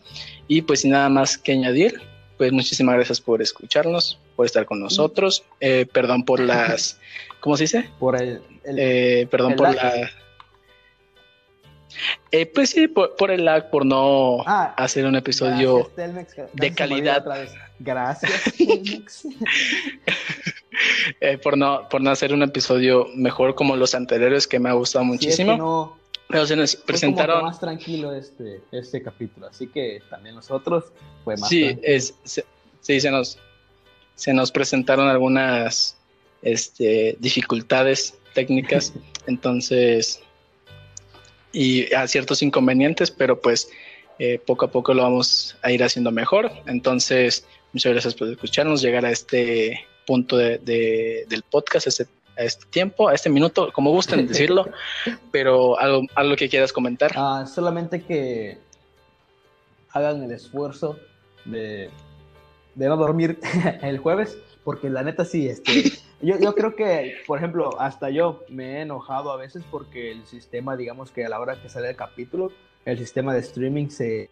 Y 0.48 0.62
pues 0.62 0.80
sin 0.80 0.90
nada 0.90 1.08
más 1.08 1.38
que 1.38 1.52
añadir, 1.52 2.00
pues 2.36 2.52
muchísimas 2.52 2.96
gracias 2.96 3.20
por 3.20 3.42
escucharnos, 3.42 4.18
por 4.36 4.46
estar 4.46 4.64
con 4.64 4.80
nosotros. 4.80 5.44
Eh, 5.60 5.86
perdón 5.92 6.24
por 6.24 6.40
las, 6.40 6.98
¿cómo 7.40 7.56
se 7.56 7.64
dice? 7.64 7.90
Por 7.98 8.20
el, 8.20 8.42
eh, 8.64 9.26
perdón 9.30 9.56
por 9.56 9.74
la... 9.74 10.10
Eh, 12.32 12.46
pues 12.46 12.70
sí, 12.70 12.88
por, 12.88 13.30
el 13.30 13.44
lag, 13.44 13.70
por 13.70 13.84
no 13.84 14.38
ah, 14.46 14.74
hacer 14.78 15.04
un 15.04 15.14
episodio 15.14 15.90
de 16.54 16.74
calidad. 16.74 17.22
Gracias, 17.78 18.32
por, 21.42 21.58
no, 21.58 21.86
por 21.90 22.00
no 22.00 22.10
hacer 22.10 22.32
un 22.32 22.42
episodio 22.42 23.08
mejor 23.14 23.54
como 23.54 23.76
los 23.76 23.94
anteriores, 23.94 24.48
que 24.48 24.58
me 24.58 24.70
ha 24.70 24.72
gustado 24.72 25.04
muchísimo. 25.04 25.98
Pero 26.32 26.46
se 26.46 26.56
nos 26.56 26.74
presentaron. 26.74 27.44
más 27.44 27.60
tranquilo 27.60 28.12
este, 28.14 28.62
este 28.72 29.02
capítulo, 29.02 29.46
así 29.48 29.66
que 29.66 30.02
también 30.08 30.34
nosotros 30.34 30.86
fue 31.24 31.36
más. 31.36 31.48
Sí, 31.48 31.78
es, 31.82 32.14
sí, 32.80 33.00
se 33.00 33.10
nos, 33.10 33.38
se 34.14 34.32
nos 34.32 34.50
presentaron 34.50 35.08
algunas 35.08 35.96
este, 36.40 37.16
dificultades 37.20 38.14
técnicas, 38.32 38.94
entonces, 39.26 40.20
y 41.52 41.92
a 41.92 42.08
ciertos 42.08 42.42
inconvenientes, 42.42 43.10
pero 43.10 43.38
pues 43.38 43.68
eh, 44.18 44.38
poco 44.38 44.64
a 44.64 44.70
poco 44.70 44.94
lo 44.94 45.02
vamos 45.02 45.56
a 45.62 45.70
ir 45.70 45.84
haciendo 45.84 46.10
mejor. 46.10 46.50
Entonces, 46.66 47.46
muchas 47.74 47.92
gracias 47.92 48.14
por 48.14 48.28
escucharnos, 48.28 48.80
llegar 48.80 49.04
a 49.04 49.10
este 49.10 49.86
punto 50.06 50.36
de, 50.36 50.58
del 51.28 51.42
podcast, 51.42 51.86
este 51.88 52.06
a 52.36 52.42
este 52.42 52.66
tiempo, 52.66 53.08
a 53.08 53.14
este 53.14 53.30
minuto, 53.30 53.70
como 53.72 53.90
gusten 53.90 54.26
decirlo, 54.28 54.68
pero 55.30 55.78
algo, 55.78 56.06
algo 56.14 56.36
que 56.36 56.48
quieras 56.48 56.72
comentar. 56.72 57.12
Ah, 57.16 57.44
solamente 57.46 58.02
que 58.02 58.58
hagan 59.90 60.22
el 60.22 60.32
esfuerzo 60.32 60.98
de, 61.44 61.90
de 62.74 62.88
no 62.88 62.96
dormir 62.96 63.38
el 63.82 63.98
jueves, 63.98 64.38
porque 64.64 64.88
la 64.90 65.02
neta 65.02 65.24
sí, 65.24 65.48
este, 65.48 65.92
yo, 66.22 66.38
yo 66.38 66.54
creo 66.54 66.74
que, 66.74 67.16
por 67.26 67.38
ejemplo, 67.38 67.80
hasta 67.80 68.10
yo 68.10 68.44
me 68.48 68.78
he 68.78 68.80
enojado 68.82 69.30
a 69.30 69.36
veces 69.36 69.62
porque 69.70 70.12
el 70.12 70.26
sistema, 70.26 70.76
digamos 70.76 71.10
que 71.10 71.24
a 71.24 71.28
la 71.28 71.40
hora 71.40 71.60
que 71.60 71.68
sale 71.68 71.90
el 71.90 71.96
capítulo, 71.96 72.52
el 72.84 72.98
sistema 72.98 73.32
de 73.34 73.40
streaming 73.40 73.88
se, 73.88 74.30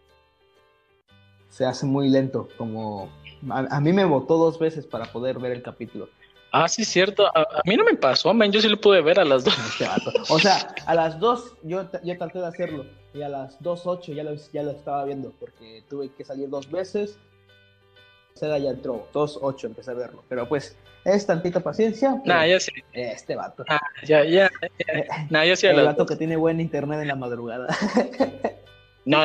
se 1.51 1.65
hace 1.65 1.87
muy 1.87 2.09
lento, 2.09 2.49
como 2.57 3.11
a, 3.49 3.81
mí 3.81 3.93
me 3.93 4.05
votó 4.05 4.37
dos 4.37 4.59
veces 4.59 4.87
para 4.87 5.07
poder 5.07 5.39
ver 5.39 5.53
el 5.53 5.63
capítulo. 5.63 6.09
Ah, 6.53 6.69
sí, 6.69 6.85
cierto. 6.85 7.27
A, 7.27 7.63
mí 7.65 7.77
no 7.77 7.85
me 7.85 7.95
pasó, 7.95 8.33
man. 8.35 8.51
Yo 8.51 8.61
sí 8.61 8.69
lo 8.69 8.81
pude 8.81 9.01
ver 9.01 9.21
a 9.21 9.25
las 9.25 9.45
dos. 9.45 9.55
o 10.31 10.39
sea, 10.39 10.75
a 10.87 10.95
las 10.95 11.19
dos 11.19 11.57
yo, 11.63 11.89
yo 12.03 12.19
traté 12.19 12.39
de 12.39 12.47
hacerlo. 12.47 12.87
Y 13.13 13.23
a 13.23 13.29
las 13.29 13.61
dos 13.61 13.87
ocho 13.87 14.13
ya 14.13 14.23
lo, 14.23 14.35
ya 14.53 14.63
lo 14.63 14.73
estaba 14.73 15.05
viendo. 15.05 15.33
Porque 15.39 15.85
tuve 15.89 16.11
que 16.11 16.25
salir 16.25 16.49
dos 16.49 16.71
veces. 16.71 17.19
Seda 18.35 18.59
ya 18.59 18.71
entró. 18.71 19.09
Dos 19.13 19.39
ocho 19.41 19.67
empecé 19.67 19.91
a 19.93 19.95
verlo. 19.95 20.25
Pero 20.29 20.49
pues, 20.49 20.77
es 21.05 21.27
tantita 21.27 21.61
paciencia. 21.61 22.21
Nah, 22.25 22.47
ya 22.47 22.61
sí. 22.61 22.73
Este 22.93 23.37
vato. 23.37 23.65
Ah, 23.69 23.81
ya, 24.05 24.25
ya. 24.25 24.51
Nah, 25.31 25.45
ya 25.45 25.57
sí. 25.57 25.67
El 25.67 25.85
vato 25.85 26.07
que 26.07 26.17
tiene 26.17 26.37
buen 26.37 26.61
internet 26.61 27.01
en 27.01 27.09
la 27.09 27.17
madrugada. 27.17 27.69
no. 29.05 29.25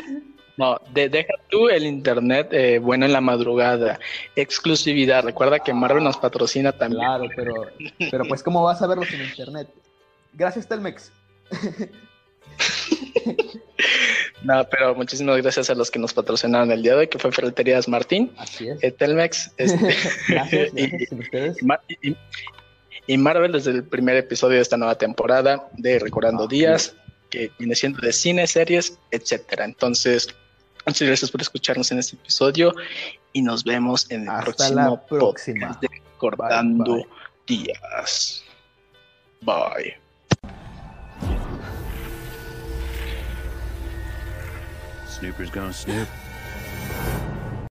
No, 0.57 0.79
deja 0.93 1.33
tú 1.49 1.67
el 1.67 1.85
internet 1.85 2.47
eh, 2.51 2.79
bueno 2.79 3.05
en 3.05 3.11
la 3.13 3.21
madrugada, 3.21 3.99
exclusividad. 4.35 5.23
Recuerda 5.23 5.59
que 5.59 5.73
Marvel 5.73 6.03
nos 6.03 6.17
patrocina 6.17 6.71
también. 6.71 7.01
Claro, 7.01 7.25
pero, 7.35 7.53
pero 8.11 8.25
pues 8.25 8.41
¿cómo 8.41 8.63
vas 8.63 8.81
a 8.81 8.87
verlo 8.87 9.03
sin 9.03 9.21
internet? 9.21 9.67
Gracias 10.33 10.67
Telmex. 10.67 11.11
no, 14.43 14.67
pero 14.69 14.95
muchísimas 14.95 15.41
gracias 15.41 15.69
a 15.69 15.75
los 15.75 15.91
que 15.91 15.99
nos 15.99 16.13
patrocinaron 16.13 16.71
el 16.71 16.81
día 16.81 16.93
de 16.93 16.99
hoy, 16.99 17.07
que 17.07 17.19
fue 17.19 17.31
Ferreterías 17.31 17.87
Martín, 17.87 18.31
Así 18.37 18.69
es. 18.69 18.81
Eh, 18.81 18.91
Telmex, 18.91 19.51
este, 19.57 19.95
gracias, 20.29 20.71
y, 20.75 21.15
ustedes. 21.15 21.57
Y, 23.07 23.17
Marvel 23.17 23.51
desde 23.51 23.71
el 23.71 23.83
primer 23.83 24.15
episodio 24.15 24.55
de 24.55 24.61
esta 24.61 24.77
nueva 24.77 24.97
temporada 24.97 25.67
de 25.73 25.99
Recordando 25.99 26.47
Días, 26.47 26.95
que 27.29 27.51
viene 27.59 27.75
siendo 27.75 27.99
de 27.99 28.13
cine, 28.13 28.47
series, 28.47 28.97
etcétera. 29.11 29.65
Entonces, 29.65 30.33
Muchas 30.85 31.07
gracias 31.07 31.31
por 31.31 31.41
escucharnos 31.41 31.91
en 31.91 31.99
este 31.99 32.15
episodio 32.15 32.73
y 33.33 33.41
nos 33.41 33.63
vemos 33.63 34.09
en 34.11 34.23
el 34.23 34.29
Hasta 34.29 34.43
próximo 34.45 34.75
la 34.75 35.05
próxima. 35.05 35.67
podcast 35.67 35.81
de 35.81 35.87
Recordando 36.13 36.93
bye. 36.95 37.05
Días. 37.47 38.43
Bye. 39.41 39.97
Snooper's 45.07 45.49
gonna 45.49 45.73
snoop. 45.73 46.07